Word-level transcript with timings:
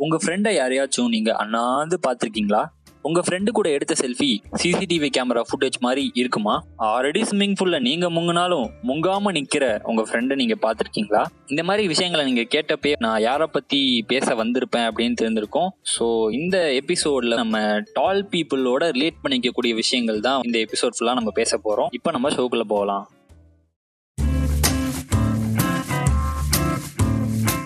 உங்க 0.00 0.16
ஃப்ரெண்டை 0.24 0.50
யாரையாச்சும் 0.56 1.08
நீங்க 1.08 1.32
அண்ணாந்து 1.34 1.98
பாத்திருக்கீங்களா 2.06 2.62
உங்க 3.04 3.20
ஃப்ரெண்டு 3.20 3.50
கூட 3.50 3.70
எடுத்த 3.70 3.94
செல்ஃபி 3.94 4.28
சிசிடிவி 4.52 5.08
கேமரா 5.08 5.42
ஃபுட்டேஜ் 5.50 5.76
மாதிரி 5.80 6.10
இருக்குமா? 6.14 6.54
ஆல்ரெடி 6.84 7.20
ஸ்விம்மிங் 7.22 7.54
பூல்ல 7.58 7.80
நீங்க 7.80 8.10
முங்கினாலும் 8.10 8.66
முங்காம 8.88 9.32
நிக்கிற 9.32 9.80
உங்க 9.82 10.02
ஃப்ரெண்டை 10.02 10.34
நீங்க 10.34 10.54
பாத்திருக்கீங்களா 10.62 11.22
இந்த 11.46 11.62
மாதிரி 11.62 11.88
விஷயங்களை 11.88 12.24
நீங்க 12.24 12.44
கேட்டப்பே 12.54 12.92
நான் 12.98 13.22
யாரை 13.22 13.46
பத்தி 13.46 14.04
பேச 14.06 14.34
வந்திருப்பேன் 14.34 14.88
அப்படின்னு 14.90 15.20
தெரிஞ்சிருக்கோம் 15.20 15.70
ஸோ 15.98 16.30
இந்த 16.30 16.58
எபிசோட்ல 16.72 17.34
நம்ம 17.34 17.58
டால் 17.92 18.28
பீப்புளோட 18.28 18.90
ரிலேட் 18.90 19.22
பண்ணிக்கக்கூடிய 19.22 19.74
விஷயங்கள் 19.74 20.20
தான் 20.20 20.40
இந்த 20.42 20.58
எபிசோட் 20.58 20.96
ஃபுல்லா 20.98 21.14
நம்ம 21.14 21.30
பேச 21.30 21.60
போறோம். 21.64 21.88
இப்போ 21.90 22.10
நம்ம 22.10 22.28
ஷோக்குள்ள 22.28 22.62
போகலாம். 22.68 23.06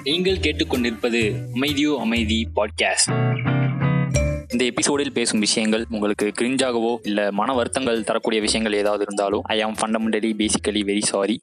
நீங்கள் 0.04 0.38
கேட்டுக்கொண்டிருப்பது 0.44 1.20
அமைதியோ 1.56 1.96
அமைதி 1.96 2.38
பாட்காஸ்ட் 2.56 3.10
இந்த 4.52 4.64
எபிசோடில் 4.64 5.12
பேசும் 5.12 5.40
விஷயங்கள் 5.40 5.84
உங்களுக்கு 5.90 6.32
கிரிஞ்சாகவோ 6.38 6.92
இல்ல 7.02 7.32
மன 7.32 7.54
வருத்தங்கள் 7.54 8.04
தரக்கூடிய 8.04 8.40
விஷயங்கள் 8.40 8.72
ஏதாவது 8.72 9.02
இருந்தாலும் 9.02 9.42
I 9.54 9.60
am 9.60 9.76
fundamentally 9.80 10.30
basically 10.40 10.82
very 10.90 11.04
sorry 11.12 11.36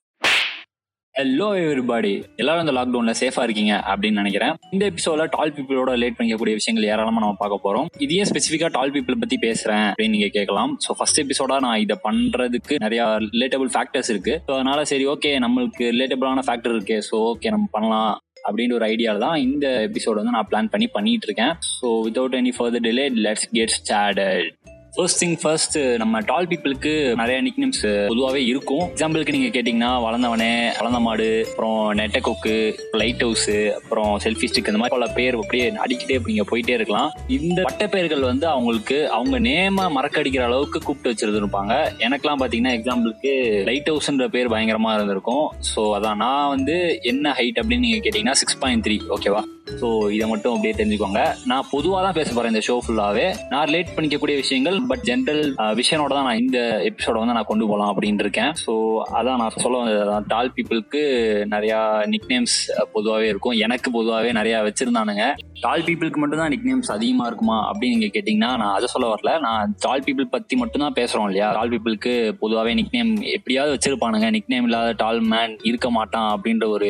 hello 1.15 1.47
everybody 1.59 2.11
எல்லாரும் 2.35 2.63
இந்த 2.65 2.73
லாக்டவுன்ல 2.77 3.13
சேஃபா 3.19 3.43
இருக்கீங்க 3.43 3.73
அப்படின்னு 3.91 4.21
நினைக்கிறேன். 4.21 4.53
இந்த 4.71 4.83
எபிசோட்ல 4.91 5.25
டால் 5.29 5.53
பீப்புளோட 5.55 5.89
ரிலேட் 5.97 6.17
பண்ணிக்கக்கூடிய 6.17 6.53
விஷயங்கள் 6.53 6.89
ஏராளமா 6.89 7.19
நம்ம 7.19 7.37
பார்க்க 7.39 7.65
போறோம். 7.65 7.87
இதே 7.97 8.23
ஸ்பெசிஃபிக்கா 8.23 8.67
டால் 8.71 8.91
பீப்புள் 8.91 9.19
பத்தி 9.19 9.37
பேசுறேன் 9.47 9.85
அப்படின்னு 9.89 10.09
நீங்க 10.09 10.27
கேட்கலாம். 10.27 10.77
ஸோ 10.87 10.93
ஃபர்ஸ்ட் 10.97 11.21
எபிசோடா 11.23 11.59
நான் 11.59 11.79
இதை 11.79 11.97
பண்றதுக்கு 12.03 12.75
நிறைய 12.85 13.03
ரிலேட்டபிள் 13.35 13.71
ஃபேக்டர்ஸ் 13.75 14.09
இருக்கு. 14.09 14.41
ஸோ 14.47 14.53
அதனால 14.53 14.85
சரி 14.85 15.07
ஓகே 15.07 15.31
நம்மளுக்கு 15.45 15.85
ரிலேட்டபிளான 15.95 16.43
ஃபேக்டர் 16.49 16.75
இருக்கு. 16.77 16.99
ஸோ 17.11 17.15
ஓகே 17.33 17.49
நம்ம 17.49 17.67
பண்ணலாம். 17.71 18.13
அப்படின்ற 18.47 18.75
ஒரு 18.79 18.87
ஐடியாவில் 18.93 19.25
தான் 19.27 19.37
இந்த 19.47 19.67
எபிசோட் 19.89 20.19
வந்து 20.21 20.35
நான் 20.37 20.49
பிளான் 20.51 20.71
பண்ணி 20.73 20.87
பண்ணிட்டு 20.87 21.27
இருக்கேன். 21.29 21.53
So 21.79 21.89
without 22.05 22.39
any 22.41 22.53
further 22.57 22.85
delay 22.87 23.07
let's 23.25 23.47
get 23.57 23.75
started 23.79 24.49
first 24.97 25.19
thing 25.21 25.35
first 25.41 25.75
நம்ம 26.01 26.19
டால் 26.29 26.47
பீப்புளுக்கு 26.51 26.91
நிறைய 27.19 27.37
நிக்னேம்ஸ் 27.47 27.81
பொதுவாகவே 28.11 28.39
இருக்கும். 28.51 28.85
எக்ஸாம்பிளுக்கு 28.93 29.33
நீங்க 29.35 29.49
கேட்டிங்கன்னா 29.55 29.89
வளர்ந்தவனே 30.05 30.49
வளர்ந்த 30.77 30.99
மாடு 31.07 31.27
அப்புறம் 31.49 31.81
நெட்ட 31.99 32.19
கொக்கு 32.27 32.53
லைட் 33.01 33.21
ஹவுஸ் 33.25 33.49
அப்புறம் 33.79 34.13
செல்ஃபி 34.23 34.47
ஸ்டிக் 34.51 34.69
இந்த 34.71 34.79
மாதிரி 34.81 34.95
பல 34.95 35.07
பேர் 35.17 35.37
அப்படியே 35.41 35.65
அடிக்கிட்டே 35.83 36.17
நீங்க 36.29 36.45
போயிட்டே 36.51 36.77
இருக்கலாம். 36.77 37.11
இந்த 37.37 37.59
பட்ட 37.67 37.87
பெயர்கள் 37.95 38.23
வந்து 38.31 38.47
அவங்களுக்கு 38.53 38.97
அவங்க 39.17 39.39
நேம 39.49 39.85
மறக்கடிக்கிற 39.97 40.45
அளவுக்கு 40.49 40.81
கூப்பிட்டு 40.87 41.11
வச்சிருந்துருப்பாங்க 41.13 41.75
எனக்கெல்லாம் 42.07 42.41
பாத்தீங்கன்னா 42.43 42.73
எக்ஸாம்பிளுக்கு 42.79 43.33
லைட் 43.69 43.91
ஹவுஸ்ன்ற 43.93 44.27
பேர் 44.37 44.53
பயங்கரமா 44.55 44.93
இருந்திருக்கும். 44.97 45.45
ஸோ 45.73 45.83
அதான் 45.99 46.21
நான் 46.25 46.51
வந்து 46.55 46.77
என்ன 47.13 47.35
ஹைட் 47.41 47.61
அப்படின்னு 47.61 47.87
நீங்க 47.87 48.01
கேட்டீங்கன்னா 48.07 48.39
சிக்ஸ் 48.43 48.59
பாயிண்ட் 48.63 48.85
த்ரீ 48.87 48.97
ஓகேவா 49.17 49.43
ஸோ 49.81 49.87
இதை 50.15 50.25
மட்டும் 50.31 50.53
அப்படியே 50.53 50.73
தெரிஞ்சுக்கோங்க. 50.79 51.21
நான் 51.51 51.67
பொதுவாக 51.73 52.01
தான் 52.05 52.17
பேச 52.19 52.29
போறேன் 52.35 52.53
இந்த 52.53 52.61
ஷோ 52.67 52.75
ஃபுல்லாவே 52.85 53.25
நான் 53.53 53.65
ரிலேட் 53.69 53.93
பண்ணிக்கக்கூடிய 53.95 54.35
விஷயங்கள் 54.43 54.77
பட் 54.91 55.03
ஜென்ரல் 55.09 55.41
விஷயனோட 55.79 56.11
தான் 56.17 56.27
நான் 56.29 56.41
இந்த 56.43 56.59
எபிசோட 56.89 57.15
வந்து 57.21 57.37
நான் 57.37 57.49
கொண்டு 57.51 57.67
போகலாம் 57.71 57.91
அப்படின்னு 57.93 58.25
இருக்கேன். 58.25 58.51
ஸோ 58.63 58.73
அதான் 59.19 59.41
நான் 59.43 59.55
சொல்ல 59.65 59.81
வந்தது. 59.81 60.19
டால் 60.33 60.53
பீப்புளுக்கு 60.55 61.01
நிறையா 61.55 61.79
நிக்நேம்ஸ் 62.13 62.57
பொதுவாகவே 62.95 63.27
இருக்கும். 63.33 63.57
எனக்கு 63.67 63.91
பொதுவாகவே 63.97 64.31
நிறையா 64.39 64.59
வச்சிருந்தானுங்க. 64.67 65.25
டால் 65.65 65.85
பீப்புளுக்கு 65.87 66.19
மட்டும் 66.21 66.41
தான் 66.41 66.53
நிக்நேம்ஸ் 66.53 66.89
அதிகமாக 66.95 67.29
இருக்குமா 67.29 67.57
அப்படின்னு 67.69 67.95
நீங்கள் 67.95 68.13
கேட்டிங்கன்னா 68.15 68.51
நான் 68.61 68.73
அதை 68.77 68.87
சொல்ல 68.93 69.05
வரல. 69.13 69.31
நான் 69.45 69.73
டால் 69.85 70.03
பீப்புள் 70.07 70.33
பற்றி 70.35 70.55
மட்டும் 70.61 70.83
தான் 70.85 70.97
பேசுகிறோம் 70.99 71.27
இல்லையா? 71.29 71.47
டால் 71.57 71.71
பீப்புளுக்கு 71.73 72.13
பொதுவாகவே 72.41 72.73
நிக்நேம் 72.79 73.11
எப்படியாவது 73.37 73.73
வச்சிருப்பானுங்க. 73.75 74.27
நிக்நேம் 74.37 74.65
இல்லாத 74.69 74.89
டால் 75.03 75.21
மேன் 75.33 75.55
இருக்க 75.69 75.87
மாட்டான் 75.97 76.29
அப்படின்ற 76.35 76.67
ஒரு 76.75 76.89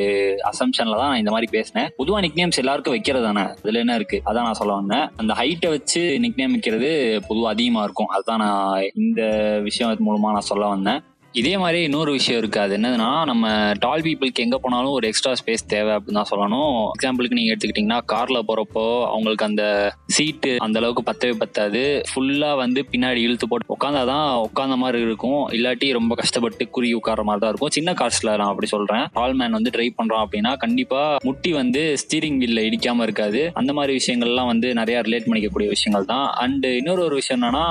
அசம்ஷனில் 0.52 1.00
தான் 1.02 1.09
நான் 1.11 1.22
இந்த 1.23 1.33
மாதிரி 1.36 1.50
பேசினேன். 1.58 1.89
பொதுவாக 2.02 2.23
நிக்நேம்ஸ் 2.28 2.59
எல்லாருக்கும் 2.68 2.96
வைக்கிறது 2.96 3.26
தானே 3.26 3.42
இதுல 3.42 3.73
என்ன 3.73 3.96
இருக்கு? 3.96 4.22
அதான் 4.26 4.48
நான் 4.48 4.54
சொல்ல 4.54 4.73
வந்தேன். 4.73 5.10
அந்த 5.16 5.34
ஹைட்டை 5.34 5.70
வச்சு 5.70 6.02
நிக்நேம் 6.22 6.50
வைக்கிறது 6.50 7.22
பொதுவாக 7.28 7.54
அதிகமாக 7.54 7.84
இருக்கும். 7.84 8.08
அதுதான் 8.08 8.38
நான் 8.38 8.90
இந்த 8.96 9.22
விஷயம் 9.64 10.00
மூலமா 10.00 10.32
நான் 10.32 10.50
சொல்ல 10.52 10.66
வந்தேன். 10.68 11.04
இதே 11.39 11.57
மாதிரி 11.57 11.83
இன்னொரு 11.83 12.11
விஷயம் 12.11 12.39
இருக்கு. 12.42 12.59
அது 12.59 12.77
என்னதுன்னா 12.77 13.09
நம்ம 13.25 13.71
டால் 13.80 14.02
பீப்புளுக்கு 14.02 14.43
எங்க 14.45 14.58
போனாலும் 14.58 14.92
ஒரு 14.92 15.05
எக்ஸ்ட்ரா 15.08 15.33
ஸ்பேஸ் 15.39 15.64
தேவை 15.67 15.92
அப்படின்னு 15.95 16.20
தான் 16.20 16.30
சொல்லணும். 16.31 16.77
எக்ஸாம்பிளுக்கு 16.93 17.37
நீங்க 17.39 17.52
எடுத்துக்கிட்டீங்கன்னா 17.53 17.99
கார்ல 18.11 18.39
போறப்போ 18.48 18.86
அவங்களுக்கு 19.05 19.45
அந்த 19.45 19.64
சீட்டு 20.08 20.52
அந்த 20.59 20.80
அளவுக்கு 20.80 21.03
பத்தவே 21.09 21.33
பத்தாது. 21.37 21.81
ஃபுல்லா 22.09 22.55
வந்து 22.55 22.86
பின்னாடி 22.92 23.21
இழுத்து 23.27 23.47
போட்டு 23.47 23.76
உட்காந்தாதான் 23.76 24.30
உட்காந்த 24.47 24.77
மாதிரி 24.83 25.02
இருக்கும். 25.02 25.42
இல்லாட்டி 25.49 25.92
ரொம்ப 25.92 26.15
கஷ்டப்பட்டு 26.15 26.70
குறுகி 26.70 26.93
உட்கார 26.93 27.23
மாதிரி 27.23 27.42
தான் 27.42 27.49
இருக்கும். 27.49 27.73
சின்ன 27.77 27.93
கார்ஸ்ல 27.93 28.36
நான் 28.37 28.52
அப்படி 28.53 28.67
சொல்றேன். 28.67 29.05
டால் 29.14 29.33
மேன் 29.33 29.58
வந்து 29.59 29.73
ட்ரை 29.77 29.87
பண்ணுறோம் 29.99 30.23
அப்படின்னா 30.26 30.53
கண்டிப்பா 30.58 31.15
முட்டி 31.23 31.53
வந்து 31.53 31.83
ஸ்டீரிங் 32.03 32.39
வீல்ல 32.43 32.65
இடிக்காம 32.70 33.02
இருக்காது. 33.02 33.43
அந்த 33.53 33.73
மாதிரி 33.73 33.99
விஷயங்கள்லாம் 33.99 34.52
வந்து 34.53 34.73
நிறைய 34.73 35.02
ரிலேட் 35.02 35.30
பண்ணிக்கக்கூடிய 35.30 35.67
விஷயங்கள் 35.76 36.09
தான். 36.15 36.27
அண்ட் 36.45 36.65
இன்னொரு 36.65 37.03
ஒரு 37.03 37.15
விஷயம் 37.15 37.42
என்னன்னா 37.42 37.65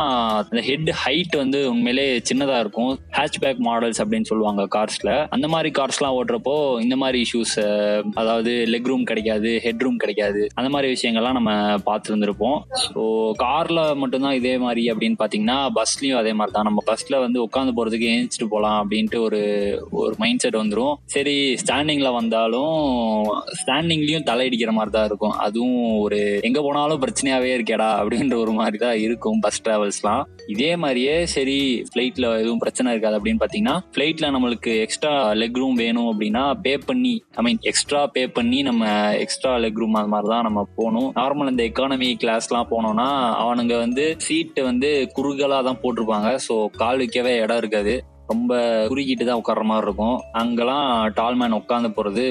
அந்த 0.45 0.63
ஹெட் 0.71 0.93
ஹைட் 1.05 1.37
வந்து 1.37 1.61
உண்மையிலே 1.71 2.09
சின்னதா 2.33 2.59
இருக்கும். 2.61 2.95
ஹேட்ச்பேக் 3.19 3.55
பேக் 3.57 3.67
மாடல்ஸ் 3.69 4.01
அப்படின்னு 4.03 4.29
சொல்லுவாங்க 4.31 4.63
கார்ஸ்ல 4.75 5.11
அந்த 5.35 5.47
மாதிரி 5.53 5.69
கார்ஸ்லாம் 5.79 6.17
ஓட்டுறப்போ 6.19 6.55
இந்த 6.85 6.97
மாதிரி 7.03 7.19
இஷ்யூஸ் 7.27 7.55
அதாவது 8.21 8.53
லெக் 8.73 8.89
ரூம் 8.91 9.05
கிடைக்காது 9.11 9.51
ஹெட் 9.65 9.83
ரூம் 9.85 9.99
கிடைக்காது 10.03 10.41
அந்த 10.59 10.69
மாதிரி 10.75 10.89
விஷயங்கள்லாம் 10.95 11.37
நம்ம 11.39 11.53
பார்த்துருந்துருப்போம். 11.89 12.59
ஸோ 12.95 13.03
கார்ல 13.45 13.81
மட்டும்தான் 14.03 14.37
இதே 14.41 14.55
மாதிரி 14.65 14.83
அப்படின்னு 14.93 15.19
பார்த்தீங்கன்னா 15.23 15.59
பஸ்லயும் 15.79 16.21
அதே 16.23 16.33
மாதிரி 16.39 16.55
தான். 16.57 16.69
நம்ம 16.69 16.83
பஸ்ல 16.91 17.21
வந்து 17.25 17.39
உட்காந்து 17.47 17.75
போறதுக்கு 17.79 18.09
ஏஞ்சிட்டு 18.13 18.49
போகலாம் 18.55 18.79
அப்படின்ட்டு 18.83 19.21
ஒரு 19.27 19.41
ஒரு 20.03 20.15
மைண்ட் 20.23 20.43
செட் 20.45 20.61
வந்துடும் 20.63 20.95
சரி 21.15 21.37
ஸ்டாண்டிங்ல 21.63 22.11
வந்தாலும் 22.19 22.77
ஸ்டாண்டிங்லயும் 23.61 24.29
தலையடிக்கிற 24.31 24.73
மாதிரி 24.79 24.95
தான் 24.97 25.09
இருக்கும். 25.11 25.37
அதுவும் 25.47 25.83
ஒரு 26.05 26.21
எங்க 26.51 26.59
போனாலும் 26.67 27.03
பிரச்சனையாவே 27.05 27.53
இருக்கேடா 27.57 27.91
அப்படின்ற 28.01 28.37
ஒரு 28.45 28.55
மாதிரி 28.61 28.79
தான் 28.85 28.97
இருக்கும் 29.07 29.41
பஸ் 29.47 29.63
டிராவல்ஸ்லாம் 29.67 30.25
இதே 30.55 30.73
மாதிரியே 30.85 31.17
சரி 31.37 31.59
ஃபிளைட்ல 31.91 32.27
எதுவும் 32.43 32.63
பிரச்சனை 32.65 32.93
இருக்காது 32.95 33.19
அப்படின்னு 33.19 33.36
பாத்தீங்கன்னா 33.43 33.77
ஃப்ளைட்டில் 33.95 34.33
நம்மளுக்கு 34.37 34.73
எக்ஸ்ட்ரா 34.87 35.13
லெக் 35.43 35.61
ரூம் 35.63 35.77
வேணும் 35.85 36.09
அப்படின்னா 36.13 36.45
பே 36.65 36.75
பண்ணி 36.89 37.15
ஐ 37.41 37.45
மீன் 37.47 37.63
எக்ஸ்ட்ரா 37.71 38.03
பே 38.17 38.25
பண்ணி 38.39 38.61
நம்ம 38.71 38.91
எக்ஸ்ட்ரா 39.25 39.53
லெக் 39.65 39.81
ரூம் 39.83 40.01
அது 40.01 40.13
மாதிரி 40.15 40.31
தான் 40.35 40.47
நம்ம 40.49 40.67
போகணும். 40.81 41.09
நார்மல் 41.21 41.53
இந்த 41.53 41.65
எக்கானமி 41.71 42.11
கிளாஸ்லாம் 42.25 42.73
போனோம்னா 42.73 43.09
அவனுங்க 43.45 43.77
வந்து 43.85 44.05
சீட்டு 44.27 44.63
வந்து 44.71 44.91
குறுகலாக 45.19 45.67
தான் 45.69 45.81
போட்டிருப்பாங்க. 45.85 46.31
ஸோ 46.49 46.57
கால் 46.83 47.03
வைக்கவே 47.05 47.35
இடம் 47.45 47.63
இருக்காது. 47.63 47.95
ரொம்ப 48.31 48.53
குறுக்கிட்டு 48.91 49.25
தான் 49.27 49.41
உட்கார்ற 49.41 49.65
மாதிரி 49.67 49.87
இருக்கும். 49.87 50.17
அங்கெல்லாம் 50.41 50.87
டால்மேன் 51.19 51.57
உட்காந்து 51.59 51.89
போறது 51.97 52.23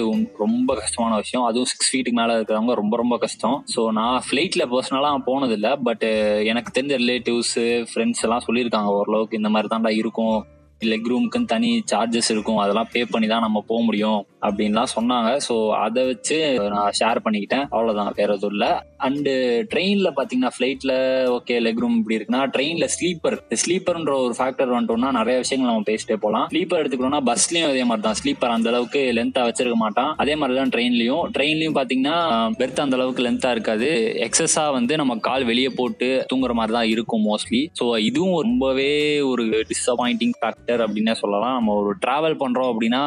ரொம்ப 0.41 0.69
கஷ்டமான 0.79 1.11
விஷயம். 1.21 1.45
அதுவும் 1.49 1.69
சிக்ஸ் 1.71 1.89
ஃபீட்டுக்கு 1.91 2.19
மேலே 2.19 2.33
இருக்கிறவங்க 2.37 2.73
ரொம்ப 2.79 2.95
ரொம்ப 3.01 3.17
கஷ்டம். 3.25 3.55
ஸோ 3.73 3.83
நான் 3.99 4.17
ஃப்ளைட்டில் 4.25 4.69
பர்சனலாக 4.73 5.21
போனதில்லை. 5.29 5.71
பட் 5.87 6.05
எனக்கு 6.51 6.75
தெரிஞ்ச 6.77 6.95
ரிலேட்டிவ்ஸ் 7.03 7.55
ஃப்ரெண்ட்ஸ் 7.91 8.25
எல்லாம் 8.27 8.45
சொல்லியிருக்காங்க 8.47 8.91
ஓரளவுக்கு 8.97 9.39
இந்த 9.41 9.51
மாதிரி 9.55 9.71
தான்டா 9.73 9.93
இருக்கும். 10.01 10.37
லெக் 10.81 11.09
ரூமுக்குன்னு 11.09 11.45
தனி 11.45 11.83
சார்ஜஸ் 11.91 12.29
இருக்கும். 12.29 12.57
அதெல்லாம் 12.57 12.89
பே 12.91 13.05
பண்ணி 13.05 13.27
தான் 13.27 13.41
நம்ம 13.41 13.63
போக 13.67 13.83
முடியும் 13.83 14.25
அப்படின்லாம் 14.41 14.93
சொன்னாங்க. 14.95 15.39
ஸோ 15.47 15.69
அதை 15.69 16.05
வச்சு 16.05 16.59
நான் 16.69 16.91
ஷேர் 16.99 17.23
பண்ணிக்கிட்டேன். 17.25 17.65
அவ்வளோதான் 17.71 18.11
வேற 18.15 18.33
எதுவும் 18.33 18.51
இல்லை. 18.51 18.71
அண்டு 18.99 19.33
ட்ரெயினில் 19.71 20.11
பார்த்தீங்கன்னா 20.17 20.53
ஃப்ளைட்டில் 20.55 20.95
ஓகே 21.37 21.55
லெக் 21.65 21.81
ரூம் 21.83 21.97
இப்படி 21.99 22.17
இருக்குன்னா 22.17 22.43
ட்ரெயினில் 22.55 22.91
ஸ்லீப்பர் 22.95 23.37
ஸ்லீப்பர்ன்ற 23.63 24.13
ஒரு 24.25 24.33
ஃபேக்டர் 24.39 24.75
வந்துட்டோம்னா 24.75 25.11
நிறைய 25.19 25.35
விஷயங்கள் 25.43 25.71
நம்ம 25.71 25.85
பேசிட்டே 25.89 26.17
போகலாம் 26.25 26.47
ஸ்லீப்பர் 26.51 26.81
எடுத்துக்கிட்டோம்னா 26.81 27.21
பஸ்லயும் 27.29 27.69
அதே 27.71 27.83
மாதிரி 27.89 28.03
தான். 28.07 28.17
ஸ்லீப்பர் 28.19 28.53
அந்த 28.55 28.69
அளவுக்கு 28.71 29.01
லென்த்தாக 29.17 29.47
வச்சிருக்க 29.47 29.77
மாட்டான். 29.83 30.11
அதே 30.23 30.33
மாதிரி 30.39 30.55
தான் 30.59 30.71
ட்ரெயின்லையும். 30.73 31.23
ட்ரெயின்லையும் 31.35 31.75
பார்த்தீங்கன்னா 31.77 32.17
பெர்த் 32.59 32.81
அந்த 32.83 32.97
அளவுக்கு 32.99 33.25
லென்த்தாக 33.27 33.55
இருக்காது. 33.57 33.89
எக்ஸஸா 34.27 34.65
வந்து 34.77 34.93
நம்ம 35.01 35.17
கால் 35.27 35.45
வெளியே 35.51 35.71
போட்டு 35.79 36.09
தூங்குற 36.31 36.53
மாதிரி 36.59 36.73
தான் 36.77 36.89
இருக்கும் 36.93 37.25
மோஸ்ட்லி 37.29 37.61
ஸோ 37.79 37.85
இதுவும் 38.09 38.37
ரொம்பவே 38.47 38.91
ஒரு 39.31 39.45
டிஸப்பாயிண்டிங் 39.71 40.35
ஃபேக்டர் 40.39 40.83
அப்படின்னே 40.85 41.15
சொல்லலாம். 41.23 41.55
நம்ம 41.59 41.75
ஒரு 41.81 41.93
டிராவல் 42.05 42.37
பண்றோம் 42.43 42.71
அப்படின்னா 42.73 43.03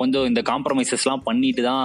கொஞ்சம் 0.00 0.26
இந்த 0.30 0.42
காம்ப்ரமைசஸ்லாம் 0.52 1.24
பண்ணிட்டு 1.28 1.62
தான் 1.70 1.84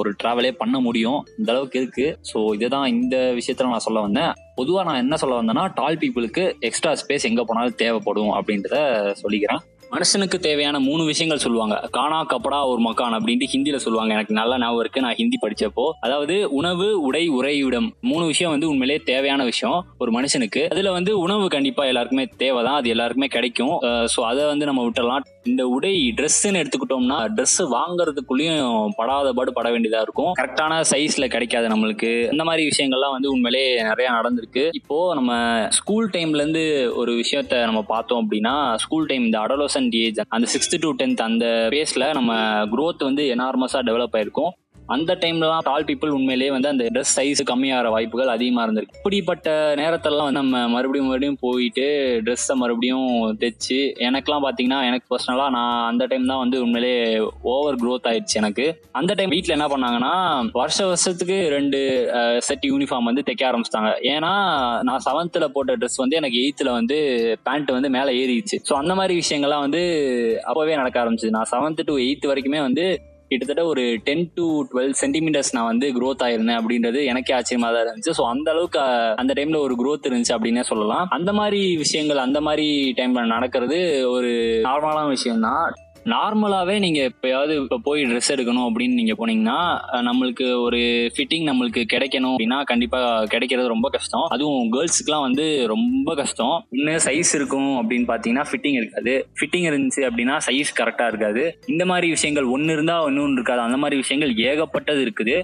ஒரு 0.00 0.12
டிராவலே 0.22 0.52
பண்ண 0.62 0.76
முடியும். 0.86 1.20
இந்த 1.38 1.50
அளவுக்கு 1.54 1.80
இருக்கு. 1.82 2.06
ஸோ 2.30 2.38
இதுதான் 2.58 2.88
இந்த 3.04 3.18
விஷயத்துல 3.38 3.72
நான் 3.74 3.86
சொல்ல 3.88 4.00
வந்தேன். 4.00 4.32
பொதுவாக 4.54 4.86
நான் 4.88 5.02
என்ன 5.04 5.16
சொல்ல 5.22 5.42
வந்தேன்னா 5.42 5.66
டால் 5.74 6.00
பீப்புளுக்கு 6.02 6.42
எக்ஸ்ட்ரா 6.68 6.94
ஸ்பேஸ் 7.02 7.28
எங்கே 7.30 7.44
போனாலும் 7.46 7.80
தேவைப்படும் 7.84 8.34
அப்படின்றத 8.38 8.76
சொல்லிக்கிறேன். 9.22 9.62
மனுஷனுக்கு 9.94 10.36
தேவையான 10.46 10.76
மூணு 10.86 11.02
விஷயங்கள் 11.04 11.42
சொல்லுவாங்க. 11.44 11.74
காணா 11.96 12.16
கப்படா 12.24 12.58
ஒரு 12.70 12.80
மக்கான் 12.82 13.16
அப்படின்ட்டு 13.16 13.46
ஹிந்தியில 13.52 13.76
சொல்லுவாங்க. 13.76 14.12
எனக்கு 14.12 14.34
நல்லா 14.38 14.56
ஞாபகம் 14.58 14.80
இருக்கு. 14.80 15.00
நான் 15.00 15.18
ஹிந்தி 15.20 15.38
படிச்சப்போ. 15.42 15.84
அதாவது 16.00 16.36
உணவு 16.50 16.86
உடை 17.00 17.22
உறையிடம் 17.28 17.88
மூணு 18.00 18.24
விஷயம் 18.26 18.52
வந்து 18.54 18.68
உண்மையிலே 18.68 18.96
தேவையான 19.04 19.44
விஷயம் 19.44 19.78
ஒரு 19.98 20.12
மனுஷனுக்கு. 20.18 20.62
அதுல 20.68 20.92
வந்து 20.92 21.12
உணவு 21.18 21.46
கண்டிப்பா 21.48 21.84
எல்லாருக்குமே 21.84 22.26
தேவைதான். 22.36 22.74
அது 22.74 22.88
எல்லாருக்குமே 22.88 23.28
கிடைக்கும். 23.36 23.76
ஸோ 24.14 24.22
அதை 24.30 24.44
வந்து 24.44 24.68
நம்ம 24.70 24.82
விட்டுறலாம். 24.86 25.26
இந்த 25.44 25.66
உடை 25.66 26.14
ட்ரெஸ்ன்னு 26.16 26.60
எடுத்துக்கிட்டோம்னா 26.62 27.18
ட்ரெஸ் 27.36 27.58
வாங்குறதுக்குள்ளேயும் 27.58 28.88
படாத 28.96 29.32
பாடு 29.32 29.52
பட 29.52 29.70
வேண்டியதா 29.70 30.00
இருக்கும். 30.00 30.32
கரெக்டான 30.38 30.84
சைஸ்ல 30.90 31.28
கிடைக்காது 31.28 31.68
நம்மளுக்கு. 31.68 32.30
இந்த 32.30 32.44
மாதிரி 32.44 32.68
விஷயங்கள்லாம் 32.68 33.10
வந்து 33.10 33.30
உண்மையிலே 33.30 33.82
நிறைய 33.82 34.10
நடந்திருக்கு. 34.10 34.68
இப்போ 34.72 35.14
நம்ம 35.14 35.32
ஸ்கூல் 35.70 36.10
டைம்ல 36.10 36.34
இருந்து 36.34 36.92
ஒரு 36.96 37.12
விஷயத்த 37.12 37.62
நம்ம 37.62 37.82
பார்த்தோம் 37.82 38.30
அப்படின்னா 38.30 38.74
ஸ்கூல் 38.74 39.06
டைம் 39.06 39.24
இந்த 39.24 39.38
அடலோசன்ட் 39.38 39.90
ஏஜ் 39.90 40.20
அந்த 40.28 40.48
சிக்ஸ்த் 40.52 40.80
டு 40.80 40.92
டென்த் 40.92 41.16
அந்த 41.16 41.68
பேஸ்ல 41.70 42.12
நம்ம 42.12 42.34
குரோத் 42.64 43.04
வந்து 43.04 43.34
எனார்மஸா 43.34 43.80
டெவலப் 43.88 44.12
ஆயிருக்கும். 44.12 44.50
அந்த 44.94 45.12
டைம்லலாம் 45.20 45.64
டால் 45.68 45.86
பீப்புள் 45.88 46.14
உண்மையிலேயே 46.16 46.50
வந்து 46.54 46.68
அந்த 46.68 46.84
ட்ரெஸ் 46.94 47.12
சைஸ் 47.18 47.40
கம்மியாகிற 47.50 47.90
வாய்ப்புகள் 47.94 48.32
அதிகமாக 48.34 48.64
இருந்திருக்கு. 48.66 48.96
இப்படிப்பட்ட 49.00 49.48
நேரத்திலலாம் 49.80 50.26
வந்து 50.28 50.40
நம்ம 50.40 50.58
மறுபடியும் 50.74 51.08
மறுபடியும் 51.10 51.38
போயிட்டு 51.44 51.86
ட்ரெஸ்ஸை 52.26 52.54
மறுபடியும் 52.62 53.06
தைச்சு 53.42 53.78
எனக்குலாம் 54.08 54.44
பார்த்தீங்கன்னா 54.46 54.80
எனக்கு 54.88 55.06
பர்சனலாக 55.12 55.54
நான் 55.56 55.86
அந்த 55.90 56.06
டைம் 56.06 56.26
தான் 56.32 56.42
வந்து 56.42 56.58
உண்மையிலேயே 56.64 57.06
ஓவர் 57.54 57.78
க்ரோத் 57.82 58.08
ஆயிடுச்சு 58.10 58.36
எனக்கு. 58.42 58.66
அந்த 59.00 59.14
டைம் 59.14 59.34
வீட்டில் 59.36 59.56
என்ன 59.56 59.68
பண்ணாங்கன்னா 59.74 60.12
வருஷ 60.60 60.78
வருஷத்துக்கு 60.90 61.38
ரெண்டு 61.56 61.80
செட் 62.48 62.68
யூனிஃபார்ம் 62.72 63.08
வந்து 63.10 63.24
தைக்க 63.30 63.44
ஆரம்பிச்சிட்டாங்க. 63.50 63.92
ஏன்னா 64.12 64.34
நான் 64.90 65.04
செவன்த்தில் 65.08 65.52
போட்ட 65.56 65.78
ட்ரெஸ் 65.80 65.98
வந்து 66.04 66.20
எனக்கு 66.22 66.38
எயித்தில் 66.44 66.76
வந்து 66.78 66.98
பேண்ட் 67.48 67.74
வந்து 67.78 67.90
மேலே 67.96 68.12
ஏறிடுச்சு. 68.20 68.58
ஸோ 68.68 68.74
அந்த 68.82 68.94
மாதிரி 68.94 69.16
விஷயங்கள்லாம் 69.22 69.66
வந்து 69.66 69.82
அப்போவே 70.50 70.76
நடக்க 70.82 71.04
ஆரம்பிச்சது. 71.04 71.34
நான் 71.38 71.52
செவன்த் 71.54 71.84
டு 71.90 71.96
எயித் 72.06 72.30
வரைக்குமே 72.32 72.62
வந்து 72.68 72.86
கிட்டத்தட்ட 73.30 73.62
ஒரு 73.66 73.82
டென் 74.06 74.24
டு 74.34 74.46
டுவெல் 74.70 74.92
சென்டிமீட்டர்ஸ் 75.02 75.52
நான் 75.52 75.70
வந்து 75.70 75.86
க்ரோத் 75.92 76.24
ஆயிருந்தேன் 76.26 76.58
அப்படின்றது 76.60 77.00
எனக்கே 77.04 77.34
ஆச்சரியமா 77.34 77.68
தான் 77.74 77.84
இருந்துச்சு. 77.84 78.12
ஸோ 78.18 78.24
அந்த 78.24 78.50
அளவுக்கு 78.50 78.80
அந்த 79.22 79.32
டைம்ல 79.38 79.60
ஒரு 79.66 79.76
க்ரோத் 79.80 80.08
இருந்துச்சு 80.10 80.34
அப்படின்னே 80.36 80.64
சொல்லலாம். 80.72 81.06
அந்த 81.10 81.32
மாதிரி 81.32 81.76
விஷயங்கள் 81.76 82.26
அந்த 82.26 82.40
மாதிரி 82.40 82.66
டைம்ல 82.96 83.26
நடக்கிறது 83.36 83.78
ஒரு 84.10 84.32
நார்மலான 84.68 85.08
விஷயம் 85.08 85.40
தான் 85.40 85.64
நார்மலாகவே 86.12 86.74
நீங்கள் 86.84 87.06
எப்போயாவது 87.10 87.52
இப்போ 87.60 87.76
போய் 87.84 88.00
ட்ரெஸ் 88.08 88.30
எடுக்கணும் 88.32 88.66
அப்படின்னு 88.68 88.98
நீங்கள் 89.00 89.16
போனீங்கன்னா 89.20 89.58
நம்மளுக்கு 90.08 90.46
ஒரு 90.64 90.80
ஃபிட்டிங் 91.14 91.46
நம்மளுக்கு 91.50 91.82
கிடைக்கணும் 91.92 92.32
அப்படின்னா 92.32 92.58
கண்டிப்பாக 92.70 93.28
கிடைக்கிறது 93.34 93.72
ரொம்ப 93.74 93.88
கஷ்டம். 93.96 94.26
அதுவும் 94.34 94.68
கேர்ள்ஸுக்குலாம் 94.74 95.24
வந்து 95.28 95.46
ரொம்ப 95.74 96.14
கஷ்டம். 96.14 96.56
இன்னும் 96.78 97.04
சைஸ் 97.06 97.32
இருக்கும் 97.38 97.72
அப்படின்னு 97.80 98.08
பார்த்தீங்கன்னா 98.10 98.44
ஃபிட்டிங் 98.50 98.78
இருக்காது. 98.82 99.14
ஃபிட்டிங் 99.38 99.66
இருந்துச்சு 99.70 100.04
அப்படின்னா 100.10 100.36
சைஸ் 100.48 100.72
கரெக்டாக 100.80 101.12
இருக்காது. 101.14 101.44
இந்த 101.74 101.86
மாதிரி 101.92 102.08
விஷயங்கள் 102.16 102.52
ஒன்று 102.56 102.76
இருந்தால் 102.78 103.08
இன்னொன்று 103.12 103.38
இருக்காது. 103.40 103.64
அந்த 103.68 103.76
மாதிரி 103.76 104.02
விஷயங்கள் 104.02 104.34
ஏகப்பட்டது 104.50 105.02
இருக்குது. 105.06 105.36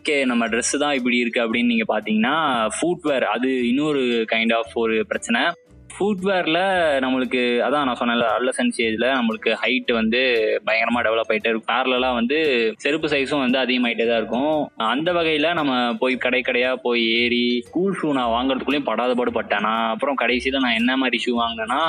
ஓகே 0.00 0.18
நம்ம 0.24 0.44
ட்ரெஸ்ஸு 0.48 0.76
தான் 0.82 0.96
இப்படி 0.98 1.16
இருக்குது 1.22 1.44
அப்படின்னு 1.44 1.72
நீங்கள் 1.72 1.90
பார்த்தீங்கன்னா 1.94 2.36
ஃபுட்வேர் 2.76 3.24
அது 3.36 3.48
இன்னொரு 3.70 4.02
கைண்ட் 4.34 4.54
ஆஃப் 4.58 4.74
ஒரு 4.82 4.94
பிரச்சனை. 5.12 5.40
ஃபுட்வேரில் 5.94 6.60
நம்மளுக்கு 7.04 7.40
அதான் 7.66 7.86
நான் 7.88 7.98
சொன்னேன்ல 8.00 8.26
அட்லசன்ஸ் 8.34 8.76
சேஜில் 8.78 9.06
நம்மளுக்கு 9.18 9.50
ஹைட் 9.62 9.90
வந்து 9.98 10.20
பயங்கரமாக 10.66 11.02
டெவலப் 11.06 11.30
ஆகிட்டே 11.32 11.50
இருக்கும். 11.50 11.70
பேரலா 11.72 12.10
வந்து 12.18 12.38
செருப்பு 12.84 13.08
சைஸும் 13.12 13.44
வந்து 13.44 13.58
அதிகமாகிட்டே 13.64 14.06
தான் 14.10 14.20
இருக்கும். 14.22 14.56
அந்த 14.92 15.12
வகையில் 15.18 15.56
நம்ம 15.60 15.74
போய் 16.02 16.22
கடை 16.26 16.40
கடையாக 16.42 16.82
போய் 16.86 17.02
ஏறி 17.22 17.44
ஸ்கூல் 17.68 17.98
ஷூ 18.00 18.10
நான் 18.20 18.34
வாங்குறதுக்குள்ளேயும் 18.36 18.88
படாத 18.90 19.14
பாடு 19.20 19.32
பட்டேன். 19.38 19.66
நான் 19.68 19.90
அப்புறம் 19.94 20.20
கடைசியில் 20.22 20.64
நான் 20.66 20.78
என்ன 20.80 20.94
மாதிரி 21.02 21.20
ஷூ 21.26 21.34
வாங்கினேன்னா 21.42 21.82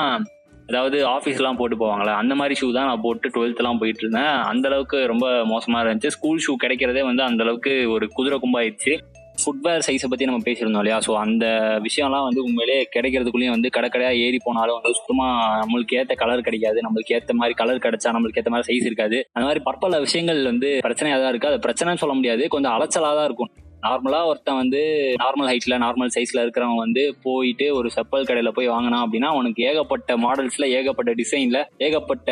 அதாவது 0.70 0.98
ஆஃபீஸ்லாம் 1.14 1.56
போட்டு 1.60 1.76
போவாங்களே 1.78 2.12
அந்த 2.22 2.32
மாதிரி 2.40 2.54
ஷூ 2.58 2.66
தான் 2.74 2.88
நான் 2.90 3.04
போட்டு 3.06 3.28
டுவெல்த்லாம் 3.36 3.80
போயிட்டு 3.80 4.02
இருந்தேன். 4.04 4.34
அந்த 4.50 4.66
அளவுக்கு 4.70 4.98
ரொம்ப 5.12 5.26
மோசமாக 5.52 5.84
இருந்துச்சு. 5.84 6.12
ஸ்கூல் 6.16 6.44
ஷூ 6.44 6.52
கிடைக்கிறதே 6.64 7.02
வந்து 7.08 7.22
அந்த 7.28 7.40
அளவுக்கு 7.46 7.72
ஒரு 7.94 8.06
குதிரை 8.18 8.36
கும்பாயிடுச்சு. 8.44 8.94
ஃபுட்வேர் 9.42 9.84
சைஸை 9.86 10.08
பற்றி 10.10 10.28
நம்ம 10.28 10.42
பேசியிருந்தோம் 10.46 10.82
இல்லையா? 10.84 10.98
ஸோ 11.06 11.12
அந்த 11.24 11.44
விஷயம்லாம் 11.86 12.26
வந்து 12.28 12.40
உண்மையிலே 12.46 12.76
கிடைக்கிறதுக்குள்ளேயும் 12.94 13.56
வந்து 13.56 13.70
கடை 13.76 13.88
கடையா 13.88 14.12
ஏறி 14.26 14.38
போனாலும் 14.44 14.78
வந்து 14.78 14.98
சுத்தமாக 14.98 15.56
நம்மளுக்கு 15.62 15.98
ஏற்ற 16.00 16.14
கலர் 16.14 16.46
கிடைக்காது. 16.48 16.78
நம்மளுக்கு 16.86 17.14
ஏற்ற 17.18 17.34
மாதிரி 17.34 17.56
கலர் 17.62 17.84
கிடைச்சா 17.86 18.14
நம்மளுக்கு 18.16 18.42
ஏற்ற 18.42 18.52
மாதிரி 18.54 18.68
சைஸ் 18.70 18.88
இருக்காது. 18.90 19.18
அந்த 19.36 19.44
மாதிரி 19.48 19.62
பற்பல 19.68 20.00
விஷயங்கள் 20.06 20.42
வந்து 20.52 20.70
பிரச்சனையாக 20.88 21.20
தான் 21.24 21.32
இருக்கு. 21.34 21.50
அது 21.52 21.64
பிரச்சனைன்னு 21.66 22.02
சொல்ல 22.04 22.16
முடியாது. 22.20 22.44
கொஞ்சம் 22.56 22.74
அலைச்சலா 22.76 23.12
தான் 23.20 23.28
இருக்கும். 23.30 23.52
நார்மலாக 23.82 24.26
ஒருத்தன் 24.26 24.56
வந்து 24.56 24.80
நார்மல் 25.22 25.48
ஹைட்ல 25.50 25.76
நார்மல் 25.78 26.12
சைஸ்ல 26.14 26.42
இருக்கிறவங்க 26.42 26.76
வந்து 26.76 27.16
போயிட்டு 27.22 27.74
ஒரு 27.74 27.90
செப்பல் 27.94 28.26
கடையில 28.28 28.48
போய் 28.48 28.68
வாங்கினா 28.68 28.98
அப்படின்னா 29.04 29.28
அவனுக்கு 29.28 29.64
ஏகப்பட்ட 29.64 30.16
மாடல்ஸ்ல 30.16 30.68
ஏகப்பட்ட 30.68 31.12
டிசைன்ல 31.12 31.64
ஏகப்பட்ட 31.78 32.28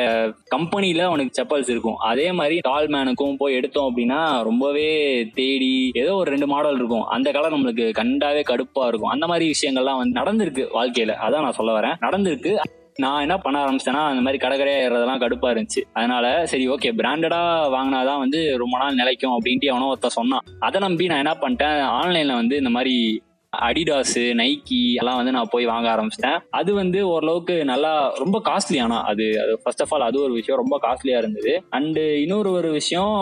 கம்பெனில 0.48 1.04
அவனுக்கு 1.04 1.42
செப்பல்ஸ் 1.42 1.70
இருக்கும். 1.70 1.96
அதே 1.96 2.32
மாதிரி 2.32 2.58
டால் 2.58 2.86
மேனுக்கும் 2.86 3.36
போய் 3.36 3.54
எடுத்தோம் 3.54 3.88
அப்படின்னா 3.90 4.42
ரொம்பவே 4.42 4.88
தேடி 5.34 5.90
ஏதோ 5.94 6.14
ஒரு 6.14 6.30
ரெண்டு 6.30 6.46
மாடல் 6.46 6.74
இருக்கும். 6.74 7.04
அந்த 7.04 7.30
கலர் 7.30 7.54
நம்மளுக்கு 7.54 7.86
கண்டாவே 7.92 8.42
கடுப்பா 8.50 8.86
இருக்கும். 8.86 9.10
அந்த 9.10 9.26
மாதிரி 9.26 9.50
விஷயங்கள்லாம் 9.50 9.96
வந்து 9.96 10.20
நடந்திருக்கு 10.20 10.66
வாழ்க்கையில. 10.74 11.14
அதான் 11.26 11.40
நான் 11.40 11.52
சொல்ல 11.52 11.80
வரேன். 11.80 11.96
நடந்திருக்கு. 12.00 12.54
நான் 13.02 13.24
என்ன 13.24 13.34
பண்ண 13.38 13.56
ஆரம்பிச்சேன்னா 13.64 14.00
அந்த 14.10 14.22
மாதிரி 14.22 14.38
கடை 14.42 14.54
ஏறதெல்லாம் 14.86 15.20
கடுப்பா 15.22 15.48
இருந்துச்சு. 15.52 15.82
அதனால 15.92 16.24
சரி 16.46 16.64
ஓகே 16.68 16.90
பிராண்டடா 17.00 17.42
வாங்கினாதான் 17.74 18.18
வந்து 18.18 18.40
ரொம்ப 18.62 18.74
நாள் 18.78 18.98
நிலைக்கும் 19.00 19.34
அப்படின்ட்டு 19.34 19.70
எவனோ 19.72 19.90
ஒருத்தன் 19.90 20.16
சொன்னான். 20.16 20.46
அதை 20.58 20.78
நம்பி 20.80 21.06
நான் 21.06 21.22
என்ன 21.24 21.34
பண்ணிட்டேன் 21.42 21.78
ஆன்லைன்ல 21.98 22.34
வந்து 22.34 22.56
இந்த 22.56 22.70
மாதிரி 22.70 22.94
அடிடாஸு 23.52 24.22
நைக்கி 24.40 24.80
எல்லாம் 25.00 25.16
வந்து 25.16 25.34
நான் 25.36 25.52
போய் 25.52 25.70
வாங்க 25.70 25.86
ஆரம்பிச்சிட்டேன். 25.94 26.40
அது 26.50 26.74
வந்து 26.74 26.98
ஓரளவுக்கு 27.12 27.54
நல்லா 27.64 27.92
ரொம்ப 28.18 28.40
காஸ்ட்லி 28.48 28.80
ஆனால் 28.86 29.04
அது 29.04 29.26
அது 29.42 29.54
ஃபர்ஸ்ட் 29.62 29.82
ஆஃப் 29.82 29.94
ஆல் 29.94 30.06
அது 30.08 30.18
ஒரு 30.20 30.32
விஷயம் 30.32 30.60
ரொம்ப 30.62 30.78
காஸ்ட்லியா 30.86 31.20
இருந்தது. 31.22 31.54
அண்டு 31.70 32.04
இன்னொரு 32.24 32.50
ஒரு 32.52 32.70
விஷயம் 32.70 33.14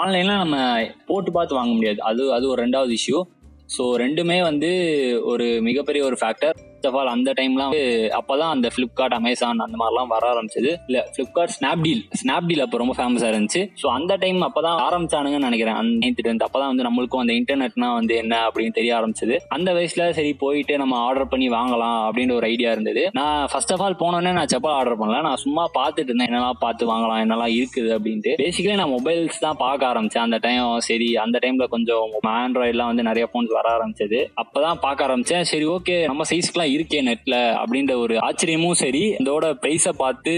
ஆன்லைன்ல 0.00 0.36
நம்ம 0.44 0.58
போட்டு 1.06 1.32
பார்த்து 1.32 1.58
வாங்க 1.60 1.74
முடியாது. 1.74 2.00
அது 2.02 2.32
அது 2.32 2.46
ஒரு 2.48 2.60
ரெண்டாவது 2.62 2.94
இஷ்யூ 3.00 3.20
ஸோ 3.78 3.84
ரெண்டுமே 4.04 4.38
வந்து 4.42 4.70
ஒரு 5.24 5.48
மிகப்பெரிய 5.60 6.04
ஒரு 6.04 6.16
ஃபேக்டர் 6.20 6.56
ஃபர்ஸ்ட் 6.84 6.96
ஆஃப் 6.96 7.06
ஆல் 7.06 7.14
அந்த 7.16 7.30
டைம்லாம் 7.32 7.70
வந்து 7.70 8.10
அப்போதான் 8.18 8.50
அந்த 8.50 8.68
ஃப்ளிப்கார்ட் 8.74 9.14
அமேசான் 9.14 9.58
அந்த 9.58 9.76
மாதிரிலாம் 9.80 10.06
வர 10.06 10.24
ஆரம்பிச்சது. 10.32 10.70
இல்லை 10.86 11.02
ஃப்ளிப்கார்ட் 11.14 11.52
ஸ்னாப்டீல் 11.56 12.02
ஸ்னாப்டீல் 12.20 12.60
அப்போ 12.60 12.76
ரொம்ப 12.78 12.94
ஃபேமஸாக 12.98 13.30
இருந்துச்சு. 13.32 13.60
ஸோ 13.82 13.86
அந்த 13.88 14.16
டைம் 14.16 14.40
அப்போ 14.40 14.60
தான் 14.62 14.80
ஆரம்பிச்சானுங்கன்னு 14.86 15.48
நினைக்கிறேன். 15.48 15.74
அந்த 15.74 16.06
நைன்த் 16.06 16.20
டென்த் 16.26 16.44
அப்பதான் 16.46 16.70
வந்து 16.72 16.86
நம்மளுக்கும் 16.88 17.22
அந்த 17.24 17.32
இன்டர்நெட்னா 17.32 17.88
வந்து 17.94 18.16
என்ன 18.16 18.34
அப்படின்னு 18.46 18.70
தெரிய 18.70 18.92
ஆரம்பிச்சது. 18.94 19.36
அந்த 19.48 19.72
வயசில் 19.72 20.12
சரி 20.12 20.32
போயிட்டு 20.34 20.76
நம்ம 20.76 20.98
ஆர்டர் 20.98 21.28
பண்ணி 21.28 21.48
வாங்கலாம் 21.48 21.98
அப்படின்ற 22.08 22.34
ஒரு 22.34 22.46
ஐடியா 22.46 22.72
இருந்தது. 22.72 23.04
நான் 23.12 23.48
ஃபர்ஸ்ட் 23.52 23.72
ஆஃப் 23.72 23.82
ஆல் 23.82 23.98
போனோடனே 24.04 24.32
நான் 24.32 24.52
செப்பல் 24.54 24.76
ஆர்டர் 24.80 24.98
பண்ணல. 24.98 25.20
நான் 25.22 25.36
சும்மா 25.36 25.70
பார்த்துட்டு 25.78 26.10
இருந்தேன். 26.10 26.30
என்னெல்லாம் 26.30 26.60
பார்த்து 26.60 26.90
வாங்கலாம் 26.92 27.22
என்னெல்லாம் 27.24 27.54
இருக்குது 27.58 27.92
அப்படின்ட்டு. 27.96 28.34
பேசிக்கலி 28.42 28.74
நான் 28.74 28.94
மொபைல்ஸ் 28.98 29.42
தான் 29.46 29.60
பார்க்க 29.64 29.92
ஆரம்பிச்சேன். 29.92 30.26
அந்த 30.28 30.38
டைம் 30.38 30.80
சரி 30.90 31.10
அந்த 31.16 31.38
டைம்ல 31.46 31.66
கொஞ்சம் 31.68 32.08
ஆண்ட்ராய்ட்லாம் 32.36 32.92
வந்து 32.92 33.02
நிறைய 33.02 33.26
ஃபோன்ஸ் 33.32 33.56
வர 33.58 33.66
ஆரம்பிச்சது. 33.76 34.20
அப்போதான் 34.42 34.80
பார்க்க 34.80 35.08
ஆரம்பிச்சேன். 35.08 35.44
சரி 35.52 35.66
ஓகே 35.66 35.96
நம்ம 36.04 36.22
சைஸ்க்குலாம் 36.30 36.72
இருக்கே 36.74 37.00
நெட்ல 37.08 37.36
அப்படின்ற 37.60 37.92
ஒரு 38.04 38.14
ஆச்சரியமும் 38.28 38.78
சரி 38.82 39.02
இதோட 39.22 39.46
பிரைஸை 39.62 39.92
பார்த்து 40.02 40.32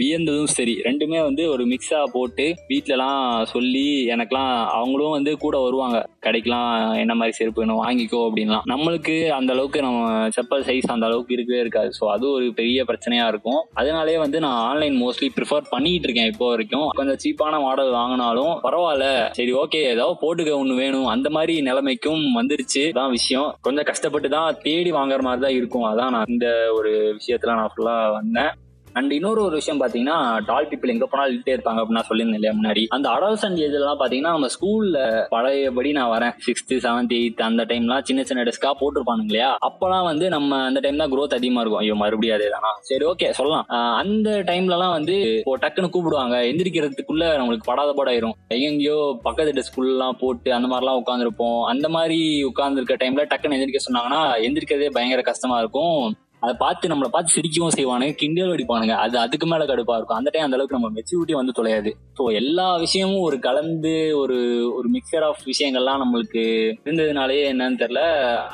வியந்ததும் 0.00 0.52
சரி. 0.56 0.74
ரெண்டுமே 0.88 1.18
வந்து 1.28 1.42
ஒரு 1.54 1.64
மிக்ஸா 1.72 2.00
போட்டு 2.16 2.46
வீட்டிலலாம் 2.70 3.20
சொல்லி 3.54 3.86
எனக்கெல்லாம் 4.14 4.52
அவங்களும் 4.78 5.16
வந்து 5.16 5.32
கூட 5.44 5.56
வருவாங்க. 5.66 5.98
கிடைக்கலாம் 6.26 6.70
என்ன 7.02 7.12
மாதிரி 7.14 7.36
செருப்பு 7.38 7.60
வேணும் 7.60 7.80
வாங்கிக்கோ 7.82 8.20
அப்படின்லாம். 8.26 8.66
நம்மளுக்கு 8.72 9.14
அந்த 9.38 9.50
அளவுக்கு 9.52 9.78
நம்ம 9.86 10.00
செப்பல் 10.36 10.64
சைஸ் 10.68 10.92
அந்த 10.94 11.06
அளவுக்கு 11.06 11.34
இருக்கவே 11.36 11.60
இருக்காது. 11.60 11.90
ஸோ 11.98 12.04
அது 12.14 12.24
ஒரு 12.36 12.46
பெரிய 12.60 12.84
பிரச்சனையா 12.90 13.26
இருக்கும். 13.32 13.60
அதனாலே 13.74 14.16
வந்து 14.24 14.40
நான் 14.46 14.58
ஆன்லைன் 14.68 14.96
மோஸ்ட்லி 15.02 15.28
ப்ரிஃபர் 15.36 15.70
பண்ணிட்டு 15.74 16.06
இருக்கேன் 16.08 16.30
இப்போ 16.32 16.46
வரைக்கும். 16.50 16.86
கொஞ்சம் 16.98 17.20
சீப்பான 17.24 17.60
மாடல் 17.66 17.90
வாங்கினாலும் 17.98 18.52
பரவாயில்ல. 18.66 19.06
சரி 19.38 19.52
ஓகே 19.62 19.80
ஏதாவது 19.94 20.16
போட்டுக்க 20.22 20.52
ஒன்று 20.60 20.76
வேணும். 20.82 21.08
அந்த 21.14 21.30
மாதிரி 21.30 21.56
நிலைமைக்கும் 21.68 22.24
வந்துருச்சு. 22.38 22.84
தான் 23.00 23.12
விஷயம். 23.18 23.48
கொஞ்சம் 23.68 23.88
கஷ்டப்பட்டு 23.90 24.30
தான் 24.36 24.58
தேடி 24.66 24.92
வாங்குற 24.98 25.22
மாதிரி 25.28 25.42
தான் 25.46 25.56
இருக்கும். 25.58 25.81
அதான் 25.86 26.10
நான் 26.10 26.28
இந்த 26.28 26.70
ஒரு 26.72 27.18
விஷயத்துல 27.18 27.54
நான் 27.54 27.72
ஃபுல்லா 27.74 28.12
வந்தேன். 28.12 28.52
அண்ட் 28.94 29.12
இன்னொரு 29.12 29.40
ஒரு 29.42 29.54
விஷயம் 29.54 29.80
பாத்தீங்கன்னா 29.80 30.16
டால் 30.48 30.66
பீப்பிள் 30.70 30.92
எங்க 30.94 31.06
போனாலும் 31.06 31.32
இழுத்தே 31.34 31.54
இருப்பாங்க 31.56 31.80
அப்படின்னு 31.82 31.98
நான் 31.98 32.08
சொல்லியிருந்தேன் 32.08 32.40
இல்லையா 32.40 32.54
முன்னாடி. 32.58 32.82
அந்த 32.88 33.06
அடல்சன் 33.08 33.56
ஏஜ்லாம் 33.66 34.00
பாத்தீங்கன்னா 34.02 34.32
நம்ம 34.36 34.48
ஸ்கூல்ல 34.54 34.98
பழையபடி 35.28 35.92
நான் 35.92 36.10
வரேன். 36.10 36.34
சிக்ஸ்த் 36.46 36.74
செவன்த் 36.86 37.14
எயித் 37.18 37.42
அந்த 37.48 37.64
டைம்லாம் 37.64 38.04
சின்ன 38.08 38.22
சின்ன 38.22 38.42
டெஸ்கா 38.42 38.70
போட்டிருப்பானுங்க 38.80 39.30
இல்லையா? 39.30 39.50
அப்பெல்லாம் 39.68 40.06
வந்து 40.10 40.28
நம்ம 40.28 40.60
அந்த 40.64 40.80
டைம் 40.80 40.96
தான் 40.96 41.12
க்ரோத் 41.12 41.36
அதிகமா 41.38 41.60
இருக்கும். 41.60 41.80
ஐயோ 41.80 41.94
மறுபடியும் 41.94 42.36
அதே 42.36 42.48
தானா? 42.50 42.72
சரி 42.80 43.04
ஓகே 43.04 43.30
சொல்லலாம். 43.30 43.66
அந்த 44.02 44.30
டைம்லலாம் 44.50 44.94
வந்து 44.98 45.16
இப்போ 45.38 45.56
டக்குன்னு 45.56 45.92
கூப்பிடுவாங்க. 45.94 46.36
எந்திரிக்கிறதுக்குள்ள 46.50 47.24
நம்மளுக்கு 47.40 47.68
படாத 47.70 47.92
பாடாயிரும். 47.98 48.36
எங்கெங்கயோ 48.56 48.98
பக்கத்து 49.28 49.56
டெஸ்குல்லாம் 49.60 50.18
போட்டு 50.20 50.52
அந்த 50.54 50.68
மாதிரிலாம் 50.72 51.00
உட்காந்துருப்போம் 51.02 51.62
அந்த 51.72 51.88
மாதிரி 51.88 52.18
உட்கார்ந்துருக்க 52.50 52.96
டைம்ல 53.04 53.24
டக்குன்னு 53.32 53.58
எந்திரிக்க 53.58 53.82
சொன்னாங்கன்னா 53.88 54.20
எந்திரிக்கிறதே 54.48 54.90
பயங்கர 54.98 55.22
கஷ்டமா 55.22 55.58
இருக்கும். 55.58 56.04
அதை 56.42 56.52
பார்த்து 56.62 56.90
நம்மளை 56.92 57.08
பார்த்து 57.14 57.34
சிரிக்கவும் 57.36 57.74
செய்வானுங்க 57.78 58.14
கிண்டல் 58.22 58.52
அடிப்பானுங்க. 58.54 58.94
அது 59.04 59.16
அதுக்கு 59.24 59.46
மேல 59.46 59.66
கடுப்பா 59.70 59.96
இருக்கும். 59.98 60.18
அந்த 60.20 60.30
டைம் 60.32 60.46
அந்த 60.46 60.56
அளவுக்கு 60.58 60.78
நம்ம 60.78 60.90
மெச்சூரிட்டி 60.96 61.34
வந்து 61.40 61.52
தொலையாது. 61.58 61.90
ஸோ 62.18 62.24
எல்லா 62.40 62.68
விஷயமும் 62.84 63.24
ஒரு 63.28 63.36
கலந்து 63.46 63.94
ஒரு 64.22 64.38
ஒரு 64.78 64.88
மிக்சர் 64.96 65.26
ஆஃப் 65.28 65.42
விஷயங்கள்லாம் 65.50 66.02
நம்மளுக்கு 66.02 66.42
இருந்ததுனாலேயே 66.86 67.44
என்னன்னு 67.52 67.80
தெரியல. 67.82 68.02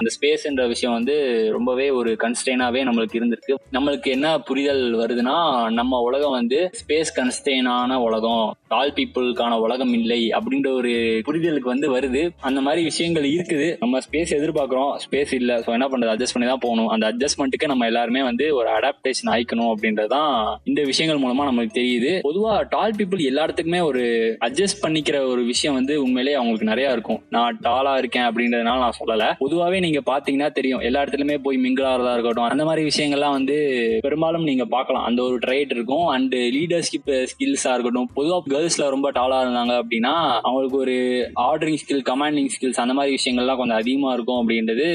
அந்த 0.01 0.11
ஸ்பேஸ்ன்ற 0.17 0.67
விஷயம் 0.75 0.97
வந்து 0.99 1.17
ரொம்பவே 1.57 1.87
ஒரு 2.01 2.13
கன்ஸ்டெயினாவே 2.25 2.83
நம்மளுக்கு 2.89 3.19
இருந்திருக்கு. 3.21 3.57
நம்மளுக்கு 3.77 4.11
என்ன 4.17 4.29
புரிதல் 4.51 4.85
வருதுன்னா 5.03 5.37
நம்ம 5.81 6.01
உலகம் 6.09 6.37
வந்து 6.39 6.61
ஸ்பேஸ் 6.83 7.13
கன்ஸ்டெயினான 7.21 8.01
உலகம் 8.09 8.45
டால் 8.73 8.95
பீப்புளுக்கான 8.97 9.53
உலகம் 9.67 9.93
இல்லை 10.01 10.21
அப்படின்ற 10.39 10.69
ஒரு 10.81 10.93
புரிதலுக்கு 11.29 11.73
வந்து 11.75 11.89
வருது. 11.97 12.23
அந்த 12.41 12.61
மாதிரி 12.61 12.81
விஷயங்கள் 12.83 13.27
இருக்குது. 13.35 13.69
நம்ம 13.83 14.01
ஸ்பேஸ் 14.07 14.37
எதிர்பார்க்கிறோம். 14.39 14.93
ஸ்பேஸ் 15.05 15.33
இல்லை. 15.41 15.57
ஸோ 15.65 15.71
என்ன 15.77 15.87
பண்றது? 15.93 16.13
அட்ஜஸ்ட் 16.15 16.37
பண்ணி 16.37 16.49
தான் 16.53 16.65
போகணும். 16.67 16.91
அந்த 16.95 17.05
அட்ஜஸ்ட்மெண்ட்டுக்கு 17.13 17.71
நம்ம 17.73 17.78
நம்ம 17.79 17.93
எல்லாருமே 17.93 18.23
வந்து 18.23 18.55
ஒரு 18.55 18.69
அடாப்டேஷன் 18.69 19.31
ஆயிக்கணும் 19.31 19.73
அப்படின்றதான் 19.75 20.57
இந்த 20.65 20.83
விஷயங்கள் 20.83 21.31
மூலமா 21.31 21.45
நமக்கு 21.45 21.81
தெரியுது. 21.81 22.13
பொதுவா 22.29 22.67
டால் 22.69 22.95
பீப்புள் 22.99 23.25
எல்லா 23.25 23.47
இடத்துக்குமே 23.47 23.83
ஒரு 23.83 24.03
அட்ஜஸ்ட் 24.41 24.81
பண்ணிக்கிற 24.83 25.27
ஒரு 25.27 25.43
விஷயம் 25.43 25.77
வந்து 25.77 26.03
உண்மையிலேயே 26.03 26.35
அவங்களுக்கு 26.35 26.67
நிறைய 26.67 26.93
இருக்கும். 26.93 27.21
நான் 27.31 27.59
டாலா 27.63 27.99
இருக்கேன் 27.99 28.23
அப்படின்றதுனால 28.23 28.79
நான் 28.83 28.99
சொல்லல. 29.01 29.29
பொதுவாவே 29.41 29.81
நீங்க 29.81 30.01
பாத்தீங்கன்னா 30.07 30.51
தெரியும். 30.51 30.81
எல்லா 30.81 31.03
இடத்துலயுமே 31.03 31.39
போய் 31.43 31.57
மிங்கிளாறதா 31.57 32.13
இருக்கட்டும் 32.13 32.45
அந்த 32.45 32.65
மாதிரி 32.65 32.89
விஷயங்கள்லாம் 32.89 33.31
வந்து 33.31 33.57
பெரும்பாலும் 34.01 34.43
நீங்க 34.43 34.65
பார்க்கலாம். 34.65 35.05
அந்த 35.05 35.23
ஒரு 35.23 35.39
ட்ரைட் 35.39 35.71
இருக்கும். 35.71 36.07
அண்ட் 36.07 36.35
லீடர்ஷிப் 36.35 37.27
ஸ்கில்ஸா 37.31 37.73
இருக்கட்டும். 37.73 38.11
பொதுவா 38.17 38.43
கேர்ள்ஸ்ல 38.51 38.89
ரொம்ப 38.89 39.13
டாலா 39.13 39.41
இருந்தாங்க 39.45 39.83
அப்படின்னா 39.83 40.41
அவங்களுக்கு 40.41 40.77
ஒரு 40.77 40.97
ஆர்டரிங் 41.35 41.81
ஸ்கில் 41.85 42.07
கமாண்டிங் 42.11 42.49
ஸ்கில்ஸ் 42.57 42.85
அந்த 42.85 42.95
மாதிரி 42.95 43.15
விஷயங்கள்லாம் 43.15 43.57
கொஞ்சம் 43.57 43.77
அதிகமா 43.77 44.13
இருக்கும் 44.13 44.43
அப்படின்றது 44.43 44.89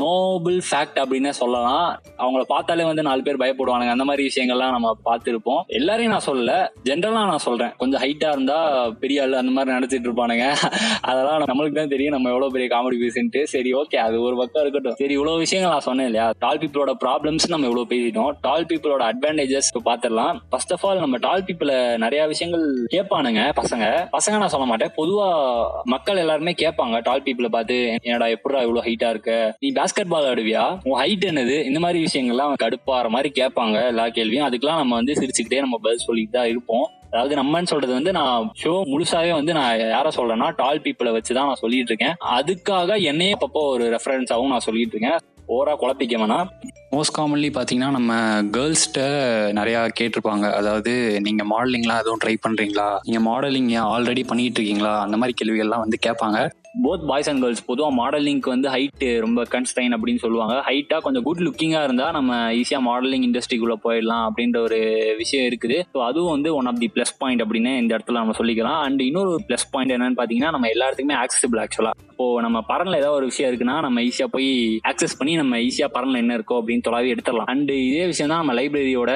நோபிள் 0.00 0.60
ஃபேக்ட் 0.70 0.98
அப்படின்னே 1.02 1.28
சொல்லலாம். 1.28 2.00
அவங்கள 2.18 2.40
பார்த்தாலே 2.40 2.84
வந்து 2.84 3.02
நாலு 3.02 3.22
பேர் 3.22 3.36
பயப்படுவானுங்க. 3.36 3.88
அந்த 3.88 4.04
மாதிரி 4.04 4.30
விஷயங்கள்லாம் 4.30 4.70
நம்ம 4.70 4.96
பார்த்துருப்போம். 5.04 5.62
எல்லாரையும் 5.66 6.12
நான் 6.12 6.26
சொல்லல. 6.26 6.68
ஜென்ரலா 6.84 7.22
நான் 7.26 7.38
சொல்றேன். 7.38 7.72
கொஞ்சம் 7.76 8.02
ஹைட்டா 8.02 8.28
இருந்தா 8.28 8.88
பெரிய 8.88 9.22
ஆள் 9.22 9.32
அந்த 9.32 9.50
மாதிரி 9.50 9.76
நினைச்சிட்டு 9.76 10.08
இருப்பானுங்க. 10.08 10.52
அதெல்லாம் 11.00 11.40
நம்மளுக்கு 11.40 11.72
தான் 11.72 11.88
தெரியும். 11.88 12.12
நம்ம 12.12 12.28
எவ்வளவு 12.28 12.52
பெரிய 12.52 12.76
காமெடி 12.76 12.98
பேசிட்டு 13.04 13.42
சரி 13.42 13.72
ஓகே 13.72 13.96
அது 13.96 14.22
ஒரு 14.22 14.36
பக்கம் 14.36 14.62
இருக்கட்டும். 14.62 14.94
சரி 14.94 15.12
இவ்வளவு 15.12 15.38
விஷயங்கள் 15.38 15.72
நான் 15.72 15.80
சொன்னேன் 15.80 16.06
இல்லையா? 16.06 16.30
டால் 16.38 16.58
பீப்புளோட 16.58 16.94
ப்ராப்ளம்ஸ் 17.04 17.48
நம்ம 17.48 17.66
இவ்வளவு 17.66 17.94
பேசிட்டோம். 17.94 18.36
டால் 18.40 18.64
பீப்புளோட 18.64 19.12
அட்வான்டேஜஸ் 19.12 19.84
பாத்திரலாம் 19.84 20.38
ஃபர்ஸ்ட் 20.50 20.72
ஆஃப் 20.72 20.86
ஆல் 20.86 20.98
நம்ம 20.98 21.16
டால் 21.16 21.42
பீப்புள 21.42 21.96
நிறைய 21.96 22.26
விஷயங்கள் 22.26 22.86
கேட்பானுங்க 22.92 23.52
பசங்க. 23.62 24.08
பசங்க 24.18 24.38
நான் 24.38 24.48
சொல்ல 24.48 24.66
மாட்டேன். 24.66 24.90
பொதுவா 24.96 25.28
மக்கள் 25.82 26.16
எல்லாருமே 26.16 26.52
கேட்பாங்க. 26.52 27.02
டால் 27.02 27.22
பீப்புளை 27.22 27.48
பார்த்து 27.48 27.98
என்னடா 28.02 28.26
எப்படா 28.26 28.62
இவ்வளவு 28.62 28.82
ஹைட்டா 28.82 29.10
இருக்க? 29.10 29.43
நீ 29.58 29.72
பேஸ்கெட் 29.72 30.08
பால் 30.08 30.24
ஆடுவியா? 30.24 30.64
உன் 30.84 31.00
ஹைட் 31.02 31.24
என்னது? 31.30 31.64
இந்த 31.64 31.78
மாதிரி 31.78 32.04
விஷயங்கள்லாம் 32.04 32.54
கடுப்பாற 32.62 33.08
மாதிரி 33.08 33.30
கேட்பாங்க 33.40 33.86
எல்லா 33.86 34.08
கேள்வியும். 34.08 34.46
அதுக்கெல்லாம் 34.48 34.82
நம்ம 34.82 34.94
வந்து 34.94 35.12
சிரிச்சுக்கிட்டே 35.12 35.58
நம்ம 35.58 35.78
பதில் 35.82 36.06
சொல்லிட்டு 36.08 36.38
தான் 36.38 36.48
இருப்போம். 36.48 36.86
அதாவது 37.10 37.34
நம்மன்னு 37.42 37.70
சொல்றது 37.72 37.92
வந்து 37.92 38.12
நான் 38.12 38.52
ஷோ 38.62 38.72
முழுசாவே 38.92 39.32
வந்து 39.32 39.52
நான் 39.52 39.78
யார 39.78 40.08
சொல்றேன்னா 40.16 40.48
டால் 40.56 40.80
பீப்புளை 40.80 41.10
வச்சுதான் 41.16 41.48
நான் 41.50 41.62
சொல்லிட்டு 41.64 41.92
இருக்கேன். 41.92 42.16
அதுக்காக 42.38 43.00
என்னையே 43.02 43.34
அப்பப்போ 43.34 43.62
ஒரு 43.74 43.84
ரெஃபரன்ஸாகவும் 43.96 44.54
நான் 44.54 44.66
சொல்லிட்டு 44.68 44.96
இருக்கேன். 44.98 45.20
ஓரா 45.48 45.72
குழப்பிக்க 45.80 46.14
வேணாம். 46.20 46.48
மோஸ்ட் 46.90 47.16
காமன்லி 47.18 47.48
பார்த்தீங்கன்னா 47.56 47.90
நம்ம 47.90 48.14
கேர்ள்ஸ்கிட்ட 48.56 49.00
நிறையா 49.58 49.80
கேட்டிருப்பாங்க. 50.00 50.52
அதாவது 50.52 51.20
நீங்கள் 51.20 51.48
மாடலிங்லாம் 51.50 52.00
எதுவும் 52.02 52.20
ட்ரை 52.24 52.34
பண்ணுறீங்களா 52.46 52.88
நீங்கள் 53.02 53.26
மாடலிங் 53.26 53.70
ஆல்ரெடி 53.94 54.24
பண்ணிட்டு 54.26 54.60
இருக்கீங்களா? 54.60 55.00
அந்த 55.00 55.16
மாதிரி 55.16 55.34
கேள்விகள்லாம் 55.40 55.84
வந்து 55.86 55.98
கேட்பாங்க. 56.06 56.38
போத் 56.82 57.04
பாய்ஸ் 57.08 57.28
அண்ட் 57.30 57.42
கேர்ள்ஸ் 57.42 57.64
பொதுவாக 57.68 57.94
மாடலிங்க்கு 57.98 58.48
வந்து 58.52 58.68
ஹைட் 58.74 59.04
ரொம்ப 59.24 59.40
கன்ஸ்டைன் 59.52 59.94
அப்படின்னு 59.96 60.22
சொல்லுவாங்க. 60.22 60.54
ஹைட்டாக 60.68 61.00
கொஞ்சம் 61.04 61.24
குட் 61.26 61.42
லுக்கிங்காக 61.46 61.86
இருந்தால் 61.88 62.14
நம்ம 62.16 62.38
ஈஸியாக 62.60 62.82
மாடலிங் 62.88 63.26
இண்டஸ்ட்ரிக்குள்ளே 63.26 63.76
போயிடலாம் 63.84 64.24
அப்படின்ற 64.28 64.58
ஒரு 64.66 64.78
விஷயம் 65.20 65.46
இருக்குது. 65.50 65.76
ஸோ 65.92 66.00
அதுவும் 66.08 66.34
வந்து 66.36 66.50
one 66.54 66.70
of 66.70 66.80
the 66.82 66.88
plus 66.94 67.14
point 67.18 67.42
அப்படின்னு 67.42 67.72
இந்த 67.82 67.92
இடத்துல 67.96 68.20
நம்ம 68.22 68.34
சொல்லிக்கலாம். 68.40 68.80
அண்ட் 68.86 69.02
இன்னொரு 69.08 69.34
ப்ளஸ் 69.48 69.66
பாயிண்ட் 69.74 69.94
என்னன்னு 69.96 70.18
பார்த்தீங்கன்னா 70.20 70.52
நம்ம 70.56 70.70
எல்லாத்துக்குமே 70.74 71.18
ஆக்சசிபிள் 71.24 71.62
ஆக்சுவலாக 71.64 71.94
இப்போ 72.14 72.40
நம்ம 72.40 72.58
பரன்ல 72.68 72.98
ஏதாவது 73.00 73.18
ஒரு 73.18 73.26
விஷயம் 73.30 73.48
இருக்குன்னா 73.52 73.76
நம்ம 73.84 74.00
ஈஸியாக 74.00 74.30
போய் 74.30 74.50
ஆக்சஸ் 74.90 75.16
பண்ணி 75.18 75.32
நம்ம 75.36 75.56
ஈஸியாக 75.56 75.94
பரன்ல 75.94 76.16
என்ன 76.16 76.36
இருக்கோ 76.36 76.56
அப்படின்னு 76.60 76.84
தொலாவி 76.88 77.08
எடுத்துடலாம். 77.14 77.48
அண்ட் 77.52 77.70
இதே 77.70 78.04
விஷயம் 78.06 78.30
தான் 78.32 78.46
நம்ம 78.46 78.54
லைப்ரரியோட 78.60 79.12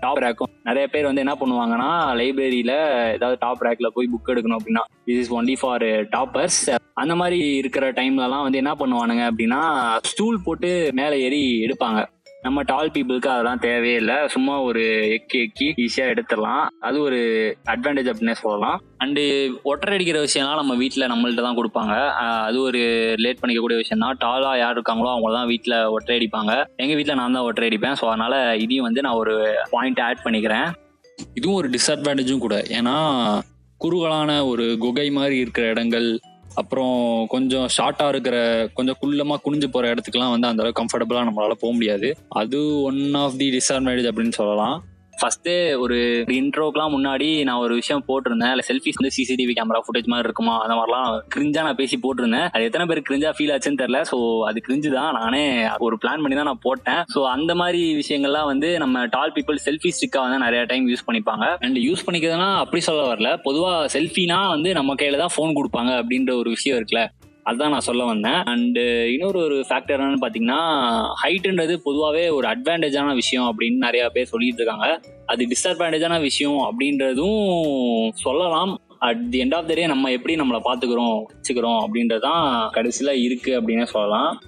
டாப் 0.00 0.20
ரேக்கும் 0.24 0.52
நிறைய 0.62 0.86
பேர் 0.86 1.04
வந்து 1.04 1.24
என்ன 1.24 1.34
பண்ணுவாங்கன்னா 1.40 1.90
லைப்ரரியில 2.20 2.72
ஏதாவது 3.12 3.36
டாப் 3.40 3.62
ரேக்ல 3.62 3.86
போய் 3.86 4.10
புக் 4.12 4.32
எடுக்கணும் 4.34 4.58
அப்படின்னா 4.60 4.84
this 5.06 5.18
is 5.18 5.32
only 5.34 5.56
for 5.60 5.86
toppers 6.16 6.60
அந்த 6.92 7.14
மாதிரி 7.14 7.40
இருக்கிற 7.56 7.92
டைம்லலாம் 7.92 8.46
வந்து 8.46 8.62
என்ன 8.64 8.74
பண்ணுவானுங்க 8.78 9.24
அப்படின்னா 9.30 9.62
ஸ்டூல் 10.02 10.44
போட்டு 10.44 10.90
மேலே 10.94 11.20
ஏறி 11.20 11.44
எடுப்பாங்க. 11.66 12.00
நம்ம 12.46 12.62
டால் 12.70 12.90
பீப்புளுக்கு 12.94 13.28
அதெல்லாம் 13.32 13.60
தேவையே 13.66 13.98
இல்லை. 14.00 14.16
சும்மா 14.32 14.54
ஒரு 14.68 14.82
எக்கி 15.16 15.38
எக்கி 15.44 15.66
ஈஸியாக 15.84 16.12
எடுத்துடலாம். 16.14 16.64
அது 16.86 16.96
ஒரு 17.06 17.20
அட்வான்டேஜ் 17.72 18.10
அப்படின்னே 18.10 18.34
சொல்லலாம். 18.40 18.76
அண்டு 19.04 19.22
ஒட்டர் 19.70 19.94
அடிக்கிற 19.94 20.18
விஷயம்லாம் 20.26 20.60
நம்ம 20.62 20.74
வீட்டில் 20.82 21.10
நம்மள்ட்ட 21.12 21.44
தான் 21.46 21.58
கொடுப்பாங்க. 21.60 21.94
அது 22.48 22.58
ஒரு 22.68 22.82
ரிலேட் 23.20 23.40
பண்ணிக்கக்கூடிய 23.42 23.78
விஷயம் 23.82 24.04
தான். 24.04 24.18
டாலாக 24.24 24.60
யார் 24.62 24.76
இருக்காங்களோ 24.78 25.10
அவங்க 25.14 25.30
தான் 25.38 25.50
வீட்டில் 25.52 25.76
ஒட்டரை 25.94 26.16
அடிப்பாங்க. 26.18 26.52
எங்கள் 26.84 26.98
வீட்டில் 27.00 27.18
நான் 27.20 27.38
தான் 27.38 27.48
ஒட்டரை 27.48 27.68
அடிப்பேன். 27.70 27.98
ஸோ 28.00 28.06
அதனால் 28.12 28.38
இதையும் 28.64 28.88
வந்து 28.88 29.04
நான் 29.06 29.20
ஒரு 29.22 29.36
பாயிண்ட் 29.74 30.04
ஆட் 30.08 30.24
பண்ணிக்கிறேன். 30.26 30.68
இதுவும் 31.38 31.58
ஒரு 31.62 31.70
டிஸ்அட்வான்டேஜும் 31.76 32.44
கூட. 32.46 32.58
ஏன்னா 32.78 32.96
குறுகலான 33.80 34.30
ஒரு 34.52 34.66
குகை 34.84 35.08
மாதிரி 35.18 35.36
இருக்கிற 35.44 35.64
இடங்கள் 35.74 36.08
அப்புறம் 36.54 37.26
கொஞ்சம் 37.26 37.66
ஷார்ட்டாக 37.76 38.08
இருக்கிற 38.08 38.68
கொஞ்சம் 38.74 38.96
குள்ளமாக 39.02 39.36
குனிஞ்சு 39.44 39.66
போகிற 39.66 39.94
இடத்துக்குலாம் 39.94 40.30
வந்து 40.30 40.48
அந்த 40.48 40.62
அளவுக்கு 40.62 40.82
கம்ஃபர்டபுளாக 40.82 41.28
நம்மளால 41.28 41.54
போக 41.60 41.72
முடியாது. 41.72 42.16
அது 42.28 42.82
ஒன் 42.82 43.14
ஆஃப் 43.14 43.38
தி 43.38 43.50
டிஸ்அட்வான்டேஜ் 43.50 44.10
அப்படின்னு 44.10 44.32
சொல்லலாம். 44.32 44.84
ஃபர்ஸ்ட்டு 45.20 45.52
ஒரு 45.84 45.96
இன்ட்ரோக்கெலாம் 46.38 46.92
முன்னாடி 46.94 47.28
நான் 47.48 47.62
ஒரு 47.64 47.74
விஷயம் 47.80 48.04
போட்டிருந்தேன். 48.08 48.52
இல்லை 48.54 48.64
செல்ஃபிஸ் 48.68 48.98
வந்து 49.00 49.12
சிசிடிவி 49.16 49.52
கேமரா 49.58 49.80
ஃபுட்டேஜ் 49.84 50.10
மாதிரி 50.12 50.28
இருக்குமா? 50.28 50.54
அந்த 50.64 50.74
மாதிரிலாம் 50.78 51.08
கிரிஞ்சாக 51.34 51.64
நான் 51.66 51.78
பேசி 51.80 51.96
போட்டிருந்தேன். 52.04 52.46
அது 52.54 52.66
எத்தனை 52.68 52.86
பேர் 52.90 53.02
கிரிஞ்சா 53.08 53.32
ஃபீல் 53.36 53.52
ஆச்சுன்னு 53.56 53.80
தெரில 53.82 54.00
ஸோ 54.10 54.18
அது 54.50 54.60
கிரிஞ்சு 54.68 54.90
தான். 54.98 55.10
நானே 55.20 55.42
ஒரு 55.88 55.98
பிளான் 56.04 56.22
பண்ணி 56.24 56.38
தான் 56.40 56.50
நான் 56.50 56.64
போட்டேன். 56.66 57.02
ஸோ 57.14 57.22
அந்த 57.34 57.54
மாதிரி 57.62 57.82
விஷயங்கள்லாம் 58.02 58.50
வந்து 58.52 58.70
நம்ம 58.84 59.04
டால் 59.16 59.34
பீப்புள் 59.38 59.60
செல்ஃபி 59.66 59.92
ஸ்டிக்காக 59.98 60.24
வந்து 60.26 60.44
நிறைய 60.46 60.62
டைம் 60.72 60.88
யூஸ் 60.92 61.06
பண்ணிப்பாங்க. 61.08 61.46
அண்ட் 61.66 61.80
யூஸ் 61.88 62.06
பண்ணிக்கிறதுனா 62.08 62.50
அப்படி 62.64 62.82
சொல்ல 62.88 63.04
வரல. 63.12 63.30
பொதுவாக 63.48 63.90
செல்ஃபினா 63.96 64.40
வந்து 64.54 64.72
நம்ம 64.80 64.96
கையில 65.02 65.20
தான் 65.24 65.34
ஃபோன் 65.36 65.56
கொடுப்பாங்க 65.60 65.92
அப்படின்ற 66.00 66.32
ஒரு 66.42 66.50
விஷயம் 66.56 66.78
இருக்குல்ல. 66.80 67.04
அதுதான் 67.44 67.70
நான் 67.70 67.86
சொல்ல 67.88 68.04
வந்தேன். 68.04 68.40
அண்டு 68.52 68.82
இன்னொரு 69.12 69.38
ஒரு 69.38 69.64
ஃபேக்டர் 69.68 69.94
என்னன்னு 69.96 70.22
பார்த்தீங்கன்னா 70.24 70.60
ஹைட்டுன்றது 71.22 71.76
பொதுவாகவே 71.76 72.28
ஒரு 72.28 72.48
அட்வான்டேஜான 72.48 73.14
விஷயம் 73.14 73.48
அப்படின்னு 73.50 73.76
நிறைய 73.76 74.08
பேர் 74.08 74.24
சொல்லிட்டு 74.24 74.62
இருக்காங்க. 74.62 75.00
அது 75.26 75.46
டிஸ்அட்வான்டேஜான 75.46 76.20
விஷயம் 76.20 76.58
அப்படின்றதும் 76.68 78.10
சொல்லலாம். 78.14 78.72
At 78.98 79.30
the 79.30 79.40
end 79.44 79.54
of 79.54 79.66
the 79.66 79.74
day 79.74 79.86
நம்ம 79.86 80.10
எப்படி 80.10 80.34
நம்மளை 80.36 80.60
பார்த்துக்கிறோம் 80.64 81.16
வச்சுக்கிறோம் 81.34 81.78
அப்படின்றதான் 81.84 82.70
கடைசியில் 82.70 83.22
இருக்கு 83.22 83.60
அப்படின்னு 83.60 83.82
சொல்லலாம். 83.82 84.40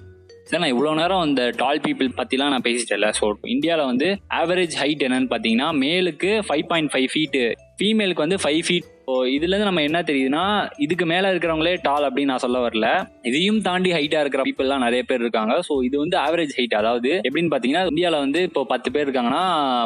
சார் 0.43 0.59
நான் 0.59 0.73
இவ்வளோ 0.73 0.95
நேரம் 0.95 1.23
இந்த 1.25 1.53
டால் 1.57 1.79
பீப்புள் 1.79 2.09
பற்றிலாம் 2.17 2.53
நான் 2.53 2.67
பேசிட்டேன்ல. 2.67 3.07
ஸோ 3.21 3.33
இந்தியாவில் 3.43 3.85
வந்து 3.85 4.07
ஆவரேஜ் 4.33 4.75
ஹைட் 4.81 5.05
என்னன்னு 5.07 5.31
பார்த்தீங்கன்னா 5.33 5.69
மேலுக்கு 5.83 6.31
ஃபைவ் 6.49 6.67
பாயிண்ட் 6.67 6.91
ஃபைவ் 6.93 7.07
ஃபீட்டு 7.13 7.41
ஃபீமேலுக்கு 7.81 8.25
வந்து 8.25 8.35
ஃபைவ் 8.35 8.61
ஃபீட் 8.67 8.87
ஸோ 9.07 9.13
இதுலேருந்து 9.33 9.67
நம்ம 9.67 9.83
என்ன 9.87 9.99
தெரியுதுன்னா 10.07 10.41
இதுக்கு 10.85 11.05
மேலே 11.11 11.27
இருக்கிறவங்களே 11.33 11.73
டால் 11.85 12.05
அப்படின்னு 12.07 12.31
நான் 12.31 12.43
சொல்ல 12.43 12.57
வரல. 12.63 12.87
இதையும் 13.29 13.59
தாண்டி 13.67 13.89
ஹைட்டாக 13.95 14.23
இருக்கிற 14.23 14.43
பீப்புள்லாம் 14.47 14.83
நிறைய 14.85 15.01
பேர் 15.09 15.23
இருக்காங்க. 15.23 15.53
ஸோ 15.67 15.73
இது 15.87 15.95
வந்து 16.01 16.17
ஆவரேஜ் 16.23 16.53
ஹைட் 16.57 16.75
அதாவது 16.79 17.11
எப்படின்னு 17.27 17.51
பார்த்தீங்கன்னா 17.53 17.83
இந்தியாவில் 17.91 18.23
வந்து 18.25 18.39
இப்போ 18.49 18.63
பத்து 18.73 18.91
பேர் 18.95 19.05
இருக்காங்கன்னா 19.07 19.43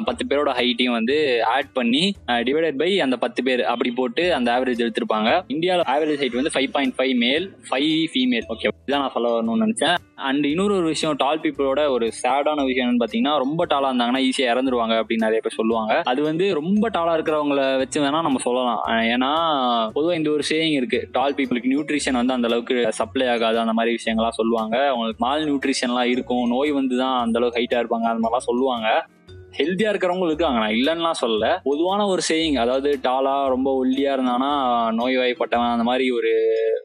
பத்து 0.07 0.25
பேரோட 0.29 0.53
ஹைட்டையும் 0.59 0.97
வந்து 0.99 1.17
ஆட் 1.55 1.71
பண்ணி 1.77 2.03
டிவைடட் 2.47 2.79
பை 2.81 2.89
அந்த 3.05 3.17
பத்து 3.25 3.43
பேர் 3.49 3.63
அப்படி 3.73 3.91
போட்டு 3.99 4.25
அந்த 4.37 4.49
ஆவரேஜ் 4.55 4.83
எடுத்திருப்பாங்க. 4.85 5.29
இந்தியாவில் 5.55 5.85
ஆவரேஜ் 5.95 6.23
ஹைட் 6.23 6.39
வந்து 6.39 6.53
five 6.55 6.71
point 6.77 6.95
five 6.99 7.15
male 7.25 7.45
five 7.69 7.91
female 8.13 8.47
okay 8.55 8.71
இதான் 8.87 9.03
நான் 9.05 9.15
சொல்ல 9.17 9.35
வரணும்னு 9.35 9.65
நினச்சேன். 9.67 9.95
அண்ட் 10.29 10.45
இன்னொரு 10.53 10.73
ஒரு 10.79 10.87
விஷயம் 10.93 11.15
டால் 11.21 11.43
பீப்புளோட 11.43 11.83
ஒரு 11.93 12.07
சேடான 12.23 12.65
விஷயம் 12.67 12.85
என்னன்னு 12.85 13.03
பார்த்தீங்கன்னா 13.03 13.35
ரொம்ப 13.45 13.61
டாலாக 13.71 13.91
இருந்தாங்கன்னா 13.91 14.25
ஈஸியாக 14.27 14.53
இறந்துருவாங்க 14.55 14.95
அப்படின்னு 15.01 15.27
நிறைய 15.27 15.39
பேர் 15.45 15.59
சொல்லுவாங்க. 15.61 15.93
அது 16.11 16.21
வந்து 16.31 16.47
ரொம்ப 16.59 16.85
டாலாக 16.97 17.15
இருக்கிறவங்கள 17.17 17.61
வச்சு 17.83 17.97
வேணா 18.03 18.25
நம்ம 18.27 18.41
சொல்லலாம். 18.47 18.81
ஏன்னா 19.13 19.31
பொதுவாக 19.93 20.17
இந்த 20.17 20.29
ஒரு 20.29 20.43
சேயிங் 20.49 20.77
இருக்கு. 20.79 20.99
டால் 21.11 21.33
பீப்புளுக்கு 21.33 21.71
நியூட்ரிஷன் 21.73 22.19
வந்து 22.21 22.33
அந்த 22.33 22.47
அளவுக்கு 22.47 22.87
சப்ளை 22.91 23.27
ஆகாது 23.27 23.59
அந்த 23.59 23.73
மாதிரி 23.73 23.95
விஷயங்கள்லாம் 23.95 24.39
சொல்லுவாங்க. 24.41 24.87
அவங்களுக்கு 24.87 25.25
மால் 25.25 25.45
நியூட்ரிஷன்லாம் 25.45 26.11
இருக்கும் 26.15 26.47
நோய் 26.47 26.71
வந்து 26.71 26.97
தான் 26.97 27.17
அந்த 27.21 27.39
அளவுக்கு 27.39 27.61
ஹைட்டாக 27.61 27.83
இருப்பாங்க 27.83 28.09
அந்த 28.13 28.23
மாதிரிலாம் 28.23 28.49
சொல்லுவாங்க. 28.51 28.89
ஹெல்த்தியா 29.57 29.89
இருக்கிறவங்க 29.91 30.25
இருக்காங்க. 30.25 30.59
நான் 30.59 30.75
இல்லைன்னா 30.75 31.11
சொல்லல. 31.21 31.57
பொதுவான 31.63 32.05
ஒரு 32.07 32.21
சேயிங் 32.29 32.53
அதாவது 32.53 32.99
டாலா 33.03 33.33
ரொம்ப 33.47 33.69
ஒல்லியா 33.79 34.11
இருந்தானா 34.13 34.51
நோய் 34.93 35.17
வாய்ப்பட்டவன் 35.17 35.71
அந்த 35.71 35.83
மாதிரி 35.83 36.11
ஒரு 36.11 36.31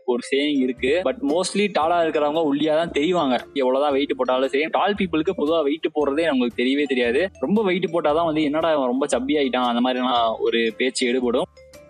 ஒரு 0.05 0.23
சேயிங் 0.31 0.59
இருக்கு. 0.59 1.01
பட் 1.03 1.21
மோஸ்ட்லி 1.29 1.67
டாலா 1.79 1.99
இருக்கிறவங்க 2.05 2.43
ஒல்லியா 2.51 2.75
தான் 2.75 2.91
தெரிவாங்க. 2.91 3.39
எவ்வளவுதான் 3.53 3.93
வெயிட் 3.93 4.17
போட்டாலும் 4.17 4.49
சரி. 4.49 4.65
டால் 4.65 4.95
பீப்புளுக்கு 4.95 5.31
பொதுவாக 5.37 5.63
வெயிட் 5.63 5.87
போடுறதே 5.95 6.25
நம்மளுக்கு 6.31 6.61
தெரியவே 6.63 6.83
தெரியாது. 6.83 7.29
ரொம்ப 7.41 7.63
வெயிட் 7.63 7.89
போட்டாதான் 7.93 8.25
வந்து 8.25 8.43
என்னடா 8.43 8.85
ரொம்ப 8.85 9.07
சப்பி 9.07 9.35
ஆயிட்டான் 9.35 9.71
அந்த 9.73 9.83
மாதிரிலாம் 9.85 10.35
ஒரு 10.39 10.75
பேச்சு 10.77 11.07
எடுபடும். 11.07 11.45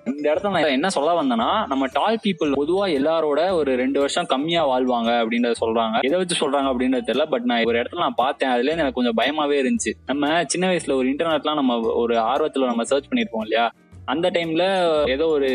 இந்த 0.07 0.27
இடத்துல 0.31 0.51
நான் 0.55 0.77
என்ன 0.77 0.89
சொல்ல 0.89 1.13
வந்தேன்னா 1.13 1.49
நம்ம 1.67 1.85
டால் 1.93 2.19
பீப்புள் 2.25 2.51
பொதுவா 2.59 2.85
எல்லாரோட 2.99 3.41
ஒரு 3.51 3.71
ரெண்டு 3.77 3.99
வருஷம் 4.01 4.27
கம்மியா 4.27 4.63
வாழ்வாங்க 4.65 5.11
அப்படின்றத 5.23 5.57
சொல்றாங்க. 5.61 5.97
எதை 6.03 6.19
வச்சு 6.19 6.37
சொல்றாங்க 6.43 6.69
அப்படின்றது 6.73 7.07
தெரியல 7.07 7.25
பட் 7.29 7.43
நான் 7.43 7.65
ஒரு 7.65 7.81
இடத்துல 7.81 7.99
நான் 7.99 8.21
பார்த்தேன். 8.25 8.51
அதுல 8.51 8.73
எனக்கு 8.73 8.93
கொஞ்சம் 8.93 9.19
பயமாவே 9.21 9.57
இருந்துச்சு. 9.63 9.93
நம்ம 10.07 10.45
சின்ன 10.45 10.69
வயசுல 10.69 10.95
ஒரு 10.95 11.09
இன்டர்நெட்லாம் 11.09 11.55
நம்ம 11.55 11.75
ஒரு 11.95 12.17
ஆர்வத்துல 12.27 12.67
நம்ம 12.67 12.85
சர்ச் 12.85 13.11
பண்ணிருப்போம் 13.11 13.43
இல்லையா? 13.43 13.67
அந்த 14.07 14.31
டைம்ல 14.31 14.65
ஏதோ 15.09 15.27
ஒரு 15.29 15.49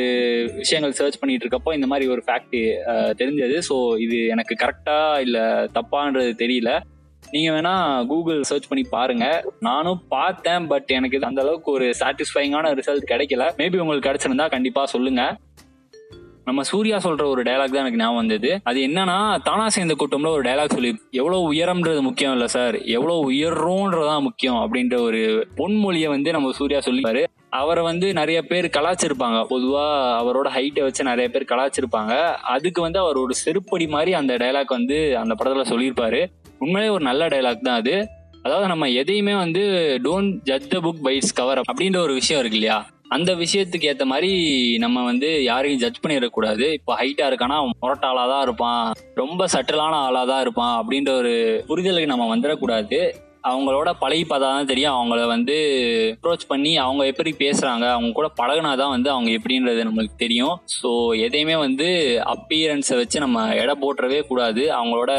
விஷயங்கள் 0.56 0.92
சர்ச் 0.92 1.20
பண்ணிட்டு 1.20 1.46
இருக்கப்போ 1.46 1.74
இந்த 1.74 1.88
மாதிரி 1.88 2.08
ஒரு 2.10 2.24
ஃபேக்ட் 2.28 2.58
தெரிஞ்சது. 3.18 3.58
ஸோ 3.70 3.76
இது 4.00 4.28
எனக்கு 4.28 4.56
கரெக்டா 4.64 5.20
இல்ல 5.20 5.38
தப்பான்றது 5.74 6.34
தெரியல. 6.36 6.72
நீங்க 7.30 7.52
வேணா 7.52 8.06
கூகுள் 8.06 8.44
சர்ச் 8.44 8.68
பண்ணி 8.68 8.88
பாருங்க. 8.90 9.54
நானும் 9.60 10.02
பார்த்தேன் 10.10 10.68
பட் 10.68 10.92
எனக்கு 10.92 11.18
இது 11.18 11.26
அந்த 11.26 11.42
அளவுக்கு 11.42 11.72
ஒரு 11.72 11.94
சாட்டிஸ்ஃபைங்கான 12.00 12.74
ரிசல்ட் 12.74 13.12
கிடைக்கல. 13.12 13.50
மேபி 13.58 13.78
உங்களுக்கு 13.78 14.10
கிடைச்சிருந்தா 14.10 14.50
கண்டிப்பா 14.50 14.86
சொல்லுங்க. 14.86 15.38
நம்ம 16.46 16.64
சூர்யா 16.64 16.98
சொல்ற 16.98 17.26
ஒரு 17.26 17.44
டயலாக் 17.44 17.64
தான் 17.64 17.74
எனக்கு 17.74 17.98
ஞாபகம் 17.98 18.16
வந்தது. 18.16 18.60
அது 18.64 18.80
என்னன்னா 18.80 19.42
தானா 19.44 19.70
சேர்ந்த 19.70 19.96
கூட்டம்ல 20.00 20.28
ஒரு 20.28 20.42
டயலாக் 20.42 20.70
சொல்லி 20.70 21.02
எவ்வளவு 21.12 21.54
உயரம்ன்றது 21.54 22.02
முக்கியம் 22.02 22.32
இல்ல 22.32 22.48
சார் 22.48 22.82
எவ்வளவு 22.82 23.32
உயர்றோன்றதான் 23.32 24.22
முக்கியம் 24.22 24.56
அப்படின்ற 24.56 25.02
ஒரு 25.02 25.48
பொன்மொழியை 25.58 26.08
வந்து 26.08 26.32
நம்ம 26.32 26.52
சூர்யா 26.52 26.80
சொல்லிப்பாரு. 26.80 27.26
அவரை 27.50 27.84
வந்து 27.84 28.14
நிறைய 28.14 28.42
பேர் 28.42 28.66
கலாச்சிருப்பாங்க. 28.66 29.46
பொதுவா 29.50 29.86
அவரோட 30.22 30.50
ஹைட்டை 30.56 30.82
வச்சு 30.82 31.04
நிறைய 31.04 31.30
பேர் 31.30 31.46
கலாச்சிருப்பாங்க. 31.50 32.34
அதுக்கு 32.34 32.82
வந்து 32.82 33.00
அவர் 33.00 33.16
ஒரு 33.16 33.34
செருப்படி 33.46 33.88
மாதிரி 33.88 34.14
அந்த 34.14 34.38
டைலாக் 34.38 34.66
வந்து 34.66 35.18
அந்த 35.18 35.36
படத்துல 35.44 35.64
சொல்லியிருப்பாரு. 35.64 36.26
உண்மையிலேயே 36.62 36.94
ஒரு 36.94 37.04
நல்ல 37.04 37.28
டைலாக் 37.28 37.68
தான் 37.68 37.80
அது. 37.82 37.96
அதாவது 38.44 38.68
நம்ம 38.68 38.90
எதையுமே 38.90 39.34
வந்து 39.36 39.64
don't 40.04 40.34
judge 40.44 40.68
the 40.68 40.80
book 40.80 41.04
by its 41.04 41.34
cover 41.34 41.60
அப்படின்ற 41.60 41.98
ஒரு 41.98 42.14
விஷயம் 42.14 42.40
இருக்கு 42.40 42.58
இல்லையா? 42.58 42.78
அந்த 43.08 43.32
விஷயத்துக்கு 43.36 43.90
ஏற்ற 43.92 44.06
மாதிரி 44.06 44.32
நம்ம 44.78 45.04
வந்து 45.04 45.30
யாரையும் 45.44 45.80
ஜட்ஜ் 45.80 46.04
பண்ணிடக்கூடாது. 46.04 46.66
இப்போ 46.74 46.94
ஹைட்டா 46.96 47.26
இருக்கானா 47.32 47.58
முரட்ட 47.62 47.82
முரட்டாளா 47.84 48.24
தான் 48.28 48.42
இருப்பான். 48.42 48.86
ரொம்ப 49.14 49.48
சட்டலான 49.48 49.96
ஆளா 49.96 50.22
தான் 50.26 50.42
இருப்பான் 50.42 50.76
அப்படின்ற 50.82 51.12
ஒரு 51.16 51.34
புரிதலுக்கு 51.70 52.12
நம்ம 52.14 52.28
வந்துடக்கூடாது. 52.36 53.00
அவங்களோட 53.44 53.94
பழகி 54.00 54.24
பார்த்தா 54.24 54.40
தான் 54.40 54.66
தெரியும். 54.66 54.94
அவங்கள 54.94 55.28
வந்து 55.28 55.56
அப்ரோச் 56.24 56.46
பண்ணி 56.48 56.78
அவங்க 56.78 57.06
எப்படி 57.06 57.32
பேசுறாங்க 57.40 57.92
அவங்க 57.92 58.12
கூட 58.12 58.32
பழகுனாதான் 58.42 58.90
வந்து 58.90 59.10
அவங்க 59.10 59.30
எப்படின்றது 59.32 59.86
நம்மளுக்கு 59.88 60.16
தெரியும். 60.16 60.62
ஸோ 60.84 61.20
எதையுமே 61.20 61.56
வந்து 61.56 61.88
அப்பியரன்ஸை 62.26 62.96
வச்சு 62.96 63.20
நம்ம 63.20 63.56
எடை 63.56 63.76
போட்டுறவே 63.82 64.22
கூடாது. 64.22 64.72
அவங்களோட 64.72 65.12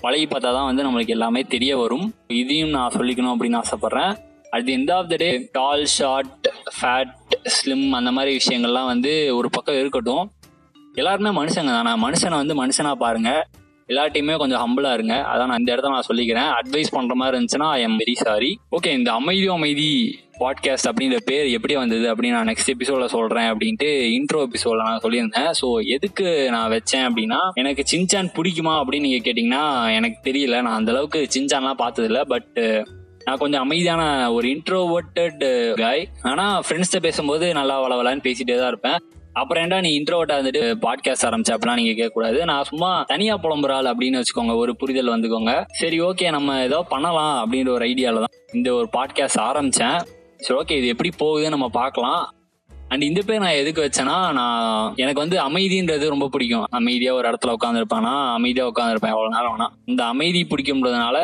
பழகி 0.00 0.24
பார்த்தா 0.24 0.52
தான் 0.52 0.64
வந்து 0.64 0.84
நம்மளுக்கு 0.84 1.06
எல்லாமே 1.06 1.42
தெரிய 1.42 1.76
வரும். 1.76 2.14
இதையும் 2.26 2.70
நான் 2.70 2.92
சொல்லிக்கணும் 2.94 3.34
அப்படின்னு 3.34 3.62
ஆசைப்பட்றேன். 3.62 4.12
At 4.50 4.64
the 4.64 4.76
end 4.76 4.92
of 4.92 5.08
the 5.08 5.16
day 5.16 5.48
tall 5.52 5.84
short 5.84 6.48
fat 6.80 7.12
slim 7.56 7.90
அந்த 7.90 8.10
மாதிரி 8.10 8.40
விஷயங்கள்லாம் 8.40 8.86
வந்து 8.86 9.36
ஒரு 9.36 9.50
பக்கம் 9.50 9.78
இருக்கட்டும். 9.78 10.32
எல்லாருமே 10.94 11.42
மனுஷங்க 11.42 11.72
தானே? 11.78 12.06
மனுஷனை 12.06 12.46
வந்து 12.46 12.66
மனுஷனா 12.66 12.92
பாருங்க. 12.92 13.46
எல்லாட்டையுமே 13.90 14.36
கொஞ்சம் 14.36 14.62
ஹம்பிளா 14.64 14.92
இருங்க. 14.92 15.14
அதான் 15.32 15.50
நான் 15.50 15.58
இந்த 15.58 15.72
இடத்த 15.72 15.94
நான் 15.94 16.08
சொல்லிக்கிறேன். 16.08 16.50
அட்வைஸ் 16.58 16.94
பண்ற 16.96 17.14
மாதிரி 17.14 17.36
இருந்துச்சுன்னா 17.36 17.70
I 17.78 17.80
am 17.82 17.96
very 18.02 18.14
sorry 18.24 18.50
okay 18.76 18.92
இந்த 18.98 19.12
அமைதி 19.12 19.48
அமைதி 19.48 19.88
பாட்காஸ்ட் 20.40 20.88
அப்படின்ற 20.90 21.18
பேர் 21.24 21.48
எப்படி 21.56 21.74
வந்தது 21.74 22.06
அப்படின்னு 22.12 22.36
நான் 22.36 22.48
நெக்ஸ்ட் 22.50 22.72
எபிசோட 22.74 23.04
சொல்றேன் 23.04 23.48
அப்படின்ட்டு 23.52 23.88
இன்ட்ரோ 24.16 24.40
எபிசோட 24.46 24.78
நான் 24.88 25.02
சொல்லியிருந்தேன். 25.04 25.50
ஸோ 25.60 25.68
எதுக்கு 25.96 26.26
நான் 26.50 26.72
வச்சேன் 26.72 27.06
அப்படின்னா 27.08 27.40
எனக்கு 27.62 27.84
சின்சான் 27.92 28.32
பிடிக்குமா 28.38 28.74
அப்படின்னு 28.80 29.06
நீங்க 29.08 29.20
கேட்டீங்கன்னா 29.28 29.64
எனக்கு 29.98 30.18
தெரியல. 30.30 30.56
நான் 30.66 30.78
அந்த 30.80 30.92
அளவுக்கு 30.94 31.22
சின்சான்லாம் 31.36 31.80
பார்த்தது 31.84 32.08
இல்லை 32.10 32.24
பட் 32.24 32.60
நான் 33.26 33.38
கொஞ்சம் 33.38 33.64
அமைதியான 33.64 34.02
ஒரு 34.32 34.46
இன்ட்ரோவர்ட்டட் 34.48 35.42
காய் 35.82 36.08
ஆனால் 36.30 36.62
ஃப்ரெண்ட்ஸ்கிட்ட 36.66 37.00
பேசும்போது 37.00 37.52
நல்லா 37.58 37.76
வளவலான்னு 37.84 38.24
பேசிட்டே 38.28 38.56
தான் 38.58 38.72
இருப்பேன். 38.74 38.98
அப்புறம் 39.32 39.64
ஏன்டா 39.64 39.80
நீ 39.80 39.98
இன்ட்ரோட்டா 39.98 40.34
வந்துட்டு 40.40 40.62
பாட்காஸ்ட் 40.80 41.24
ஆரம்பிச்ச? 41.24 41.50
அப்படிலாம் 41.50 41.74
நீங்க 41.74 41.92
கேட்க 41.92 42.08
கூடாது 42.08 42.44
நான் 42.44 42.62
சும்மா 42.62 43.02
தனியா 43.02 43.38
புலம்புறாள் 43.38 43.92
அப்படின்னு 43.92 44.22
வச்சுக்கோங்க. 44.22 44.56
ஒரு 44.56 44.76
புரிதல் 44.76 45.08
வந்துக்கோங்க. 45.08 45.64
சரி 45.68 46.00
ஓகே 46.00 46.30
நம்ம 46.30 46.62
ஏதோ 46.62 46.82
பண்ணலாம் 46.88 47.52
அப்படின்ற 47.52 47.68
ஒரு 47.68 47.86
ஐடியால 47.86 48.14
தான் 48.14 48.34
இந்த 48.52 48.74
ஒரு 48.74 48.88
பாட்காஸ்ட் 48.96 49.40
ஆரம்பிச்சேன். 49.40 49.98
சரி 50.38 50.60
ஓகே 50.60 50.72
இது 50.72 50.86
எப்படி 50.86 51.10
போகுதுன்னு 51.18 51.48
நம்ம 51.48 51.68
பார்க்கலாம். 51.68 52.34
அண்ட் 52.92 53.04
இந்த 53.08 53.20
பேர் 53.26 53.42
நான் 53.42 53.58
எதுக்கு 53.60 53.80
வச்சேன்னா 53.84 54.16
நான் 54.38 54.94
எனக்கு 55.02 55.20
வந்து 55.24 55.36
அமைதின்றது 55.44 56.06
ரொம்ப 56.14 56.26
பிடிக்கும். 56.34 56.64
அமைதியா 56.78 57.12
ஒரு 57.18 57.26
இடத்துல 57.30 57.54
உட்காந்துருப்பேன்னா 57.56 58.14
அமைதியா 58.38 58.64
உட்காந்துருப்பேன் 58.70 59.12
எவ்வளவு 59.14 59.34
நேரம் 59.36 59.52
வேணா. 59.54 59.68
இந்த 59.90 60.02
அமைதி 60.12 60.40
பிடிக்கும்ன்றதுனால 60.50 61.16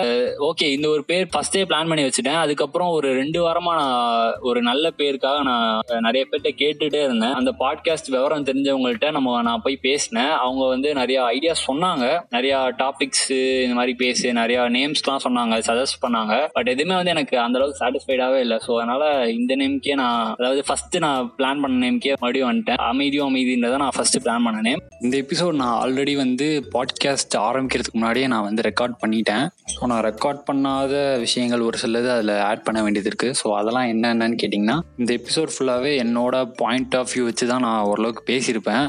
ஓகே 0.49 0.67
இந்த 0.77 0.87
ஒரு 0.95 1.03
பேர் 1.11 1.27
ஃபர்ஸ்டே 1.35 1.63
பிளான் 1.71 1.91
பண்ணி 1.91 2.05
வச்சுட்டேன். 2.07 2.39
அதுக்கப்புறம் 2.45 2.93
ஒரு 2.99 3.09
ரெண்டு 3.21 3.41
வாரமா 3.47 3.73
நான் 3.81 4.39
ஒரு 4.51 4.63
நல்ல 4.69 4.93
பேருக்காக 5.01 5.43
நான் 5.51 6.05
நிறைய 6.07 6.23
பேர்கிட்ட 6.31 6.53
கேட்டுட்டே 6.63 7.03
இருந்தேன். 7.09 7.37
அந்த 7.41 7.53
பாட்காஸ்ட் 7.63 8.11
விவரம் 8.15 8.47
தெரிஞ்சவங்கள்ட்ட 8.51 9.11
நம்ம 9.19 9.43
நான் 9.49 9.65
போய் 9.67 9.79
பேசினேன். 9.89 10.33
அவங்க 10.45 10.65
வந்து 10.75 10.89
நிறைய 11.01 11.19
ஐடியாஸ் 11.35 11.67
சொன்னாங்க. 11.71 12.07
நிறைய 12.37 12.55
டாபிக்ஸ் 12.83 13.29
இந்த 13.67 13.77
மாதிரி 13.81 13.95
பேசு 14.05 14.27
நிறைய 14.41 14.59
நேம்ஸ்லாம் 14.79 15.25
சொன்னாங்க 15.27 15.61
சஜஸ்ட் 15.71 16.03
பண்ணாங்க. 16.07 16.35
பட் 16.57 16.73
எதுவுமே 16.75 16.97
வந்து 17.01 17.15
எனக்கு 17.17 17.37
அந்த 17.47 17.59
அளவுக்கு 17.61 17.83
சாட்டிஸ்ஃபைடாவே 17.85 18.41
இல்லை. 18.47 18.59
ஸோ 18.67 18.73
அதனால 18.81 19.05
இந்த 19.39 19.53
நேம்க்கே 19.65 19.95
நான் 20.05 20.35
அதாவது 20.39 20.63
ஃபர்ஸ்ட் 20.71 20.99
நான் 21.07 21.31
பிளான் 21.39 21.58
பண்ண 21.63 21.77
நேம்க்கே 21.85 22.13
மறுபடியும் 22.23 22.49
வந்துட்டேன். 22.51 22.81
அமைதியும் 22.91 23.29
அமைதின்றதை 23.31 23.77
நான் 23.83 23.95
ஃபர்ஸ்ட் 23.97 24.19
பிளான் 24.25 24.45
பண்ண 24.47 24.61
நேம் 24.69 24.83
இந்த 25.05 25.15
எபிசோட் 25.23 25.59
நான் 25.63 25.77
ஆல்ரெடி 25.83 26.15
வந்து 26.23 26.47
பாட்காஸ்ட் 26.75 27.37
ஆரம்பிக்கிறதுக்கு 27.49 27.99
முன்னாடியே 27.99 28.27
நான் 28.33 28.47
வந்து 28.49 28.65
ரெக்கார்ட் 28.69 28.97
பண்ணிட்டேன். 29.03 29.45
ஸோ 29.75 29.89
நான் 29.93 30.05
ரெக்கார்ட் 30.09 30.43
பண்ணாத 30.51 30.95
விஷயங்கள் 31.25 31.67
ஒரு 31.69 31.79
சிலது 31.83 32.11
அதில் 32.17 32.35
ஆட் 32.51 32.65
பண்ண 32.69 32.83
வேண்டியது 32.87 33.11
இருக்குது 33.13 33.39
ஸோ 33.41 33.55
அதெல்லாம் 33.61 33.89
என்னென்னு 33.95 34.39
கேட்டிங்கன்னா 34.43 34.79
இந்த 35.01 35.11
எபிசோட் 35.21 35.53
ஃபுல்லாகவே 35.57 35.93
என்னோட 36.05 36.45
பாயிண்ட் 36.63 36.97
ஆஃப் 37.01 37.11
வியூ 37.15 37.25
வச்சு 37.31 37.49
தான் 37.53 37.65
நான் 37.69 37.83
ஓரளவுக்கு 37.91 38.25
பேசியிருப்பேன். 38.33 38.87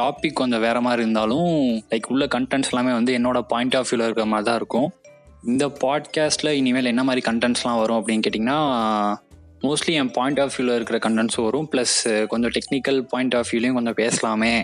டாபிக் 0.00 0.40
கொஞ்சம் 0.40 0.64
வேற 0.66 0.80
மாதிரி 0.88 1.04
இருந்தாலும் 1.06 1.50
லைக் 1.92 2.10
உள்ள 2.14 2.26
கண்டென்ட்ஸ் 2.36 2.72
எல்லாமே 2.72 2.92
வந்து 2.98 3.14
என்னோட 3.20 3.40
பாயிண்ட் 3.52 3.78
ஆஃப் 3.80 3.88
வியூவில் 3.90 4.06
இருக்கிற 4.06 4.26
மாதிரி 4.32 4.48
தான் 4.50 4.60
இருக்கும். 4.62 4.88
இந்த 5.52 5.64
பாட்காஸ்ட்டில் 5.82 6.56
இனிமேல் 6.58 6.90
என்ன 6.90 7.02
மாதிரி 7.06 7.22
கண்டென்ட்ஸ்லாம் 7.28 7.78
வரும் 7.82 7.98
அப்படின்னு 8.00 8.24
கேட்டிங்கன்னா 8.24 8.58
மோஸ்ட்லி 9.64 9.92
என் 10.00 10.10
பாயிண்ட் 10.16 10.40
ஆஃப் 10.42 10.54
வியூவில் 10.54 10.76
இருக்கிற 10.76 10.98
கண்டென்ட்ஸும் 11.04 11.46
வரும். 11.48 11.66
ப்ளஸ் 11.72 11.96
கொஞ்சம் 12.30 12.52
டெக்னிக்கல் 12.56 12.98
பாயிண்ட் 13.10 13.34
ஆஃப் 13.38 13.50
வியூலையும் 13.50 13.76
கொஞ்சம் 13.78 13.98
பேசலாமே 14.00 14.54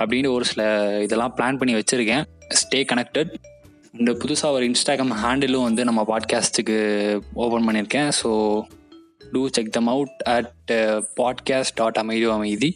அப்படின்னு 0.00 0.28
ஒரு 0.36 0.44
சில 0.50 0.62
இதெல்லாம் 1.06 1.32
பிளான் 1.38 1.58
பண்ணி 1.60 1.74
வச்சுருக்கேன். 1.78 2.24
ஸ்டே 2.60 2.80
கனெக்டட் 2.92 3.32
இந்த 4.00 4.12
புதுசாக 4.22 4.56
ஒரு 4.56 4.64
இன்ஸ்டாகிராம் 4.70 5.14
ஹேண்டிலும் 5.22 5.66
வந்து 5.68 5.84
நம்ம 5.88 6.04
பாட்காஸ்ட்டுக்கு 6.12 6.76
ஓப்பன் 7.44 7.66
பண்ணியிருக்கேன். 7.68 8.10
So 8.20 8.30
to 9.32 9.42
check 9.56 9.74
them 9.78 9.90
out 9.94 10.16
at 10.36 10.72
podcast 11.20 11.76
dot 11.80 12.00
Amaidhi 12.04 12.28
Amaidhi 12.36 12.70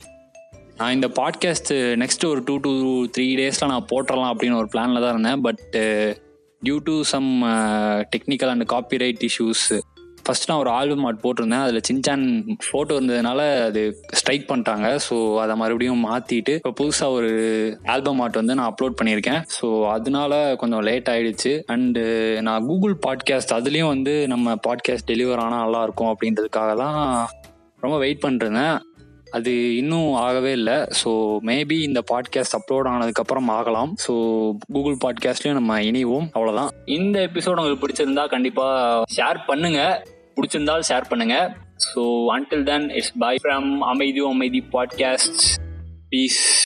நான் 0.78 0.94
இந்த 0.96 1.08
பாட்காஸ்ட்டு 1.20 1.74
நெக்ஸ்ட் 2.02 2.24
ஒரு 2.32 2.40
டூ 2.46 2.54
டூ 2.64 2.72
த்ரீ 3.16 3.26
டேஸில் 3.40 3.72
நான் 3.72 3.90
போட்டுடலாம் 3.92 4.32
அப்படின்னு 4.34 4.60
ஒரு 4.62 4.70
பிளானில் 4.72 5.02
தான் 5.04 5.12
இருந்தேன். 5.14 5.42
But 5.46 5.64
due 6.62 6.76
to 6.88 6.94
some 7.14 7.28
technical 8.14 8.52
and 8.54 8.66
copyright 8.74 9.22
issues 9.28 9.66
first 10.26 10.48
நான் 10.48 10.60
ஒரு 10.62 10.70
ஆல்பம் 10.78 11.04
ஆர்ட் 11.08 11.20
போட்டிருந்தேன். 11.24 11.64
அதில் 11.64 11.86
சின்சான் 11.88 12.24
ஃபோட்டோ 12.66 12.92
இருந்ததுனால 12.98 13.40
அது 13.68 13.82
ஸ்ட்ரைக் 14.18 14.48
பண்ணிட்டாங்க. 14.50 14.88
ஸோ 15.06 15.16
அதை 15.42 15.56
மறுபடியும் 15.62 16.04
மாற்றிட்டு 16.08 16.54
இப்போ 16.60 16.72
புதுசாக 16.80 17.16
ஒரு 17.18 17.32
ஆல்பம் 17.94 18.22
ஆர்ட் 18.24 18.40
வந்து 18.40 18.56
நான் 18.60 18.70
அப்லோட் 18.70 18.98
பண்ணியிருக்கேன். 19.00 19.42
ஸோ 19.58 19.68
அதனால 19.96 20.32
கொஞ்சம் 20.62 20.86
லேட் 20.88 21.12
ஆயிடுச்சு. 21.14 21.52
அண்டு 21.74 22.04
நான் 22.48 22.66
கூகுள் 22.70 22.96
பாட்காஸ்ட் 23.06 23.54
அதுலேயும் 23.58 23.92
வந்து 23.94 24.14
நம்ம 24.34 24.56
பாட்காஸ்ட் 24.68 25.10
டெலிவர் 25.12 25.44
ஆனால் 25.44 25.64
நல்லா 25.66 25.82
இருக்கும் 25.88 26.12
அப்படின்றதுக்காக 26.14 26.72
தான் 26.84 26.98
ரொம்ப 27.84 27.96
வெயிட் 28.02 28.24
பண்ணிருந்தேன். 28.24 28.76
அது 29.36 29.52
இன்னும் 29.78 30.10
ஆகவே 30.24 30.50
இல்லை. 30.58 30.76
ஸோ 30.98 31.10
மேபி 31.48 31.76
இந்த 31.86 32.00
பாட்காஸ்ட் 32.10 32.56
அப்லோட் 32.58 32.90
ஆனதுக்கப்புறம் 32.92 33.48
ஆகலாம். 33.56 33.92
ஸோ 34.04 34.12
கூகுள் 34.74 34.98
பாட்காஸ்ட்லேயும் 35.04 35.58
நம்ம 35.60 35.80
இணைவோம். 35.90 36.28
அவ்வளோதான் 36.36 36.72
இந்த 36.98 37.16
எபிசோட் 37.28 37.60
உங்களுக்கு 37.62 37.84
பிடிச்சிருந்தா 37.84 38.26
கண்டிப்பாக 38.36 39.06
ஷேர் 39.18 39.40
பண்ணுங்கள் 39.50 40.12
பிடிச்சிருந்தால் 40.36 40.82
ஷேர் 40.88 41.08
பண்ணுங்க. 41.08 41.56
So 41.94 42.00
until 42.36 42.62
then 42.62 42.88
it's 42.90 43.12
bye 43.18 43.36
from 43.42 43.78
அமைதியும் 43.78 44.30
அமைதி 44.30 44.64
பாட்காஸ்ட் 44.72 45.62
பீஸ் 46.08 46.63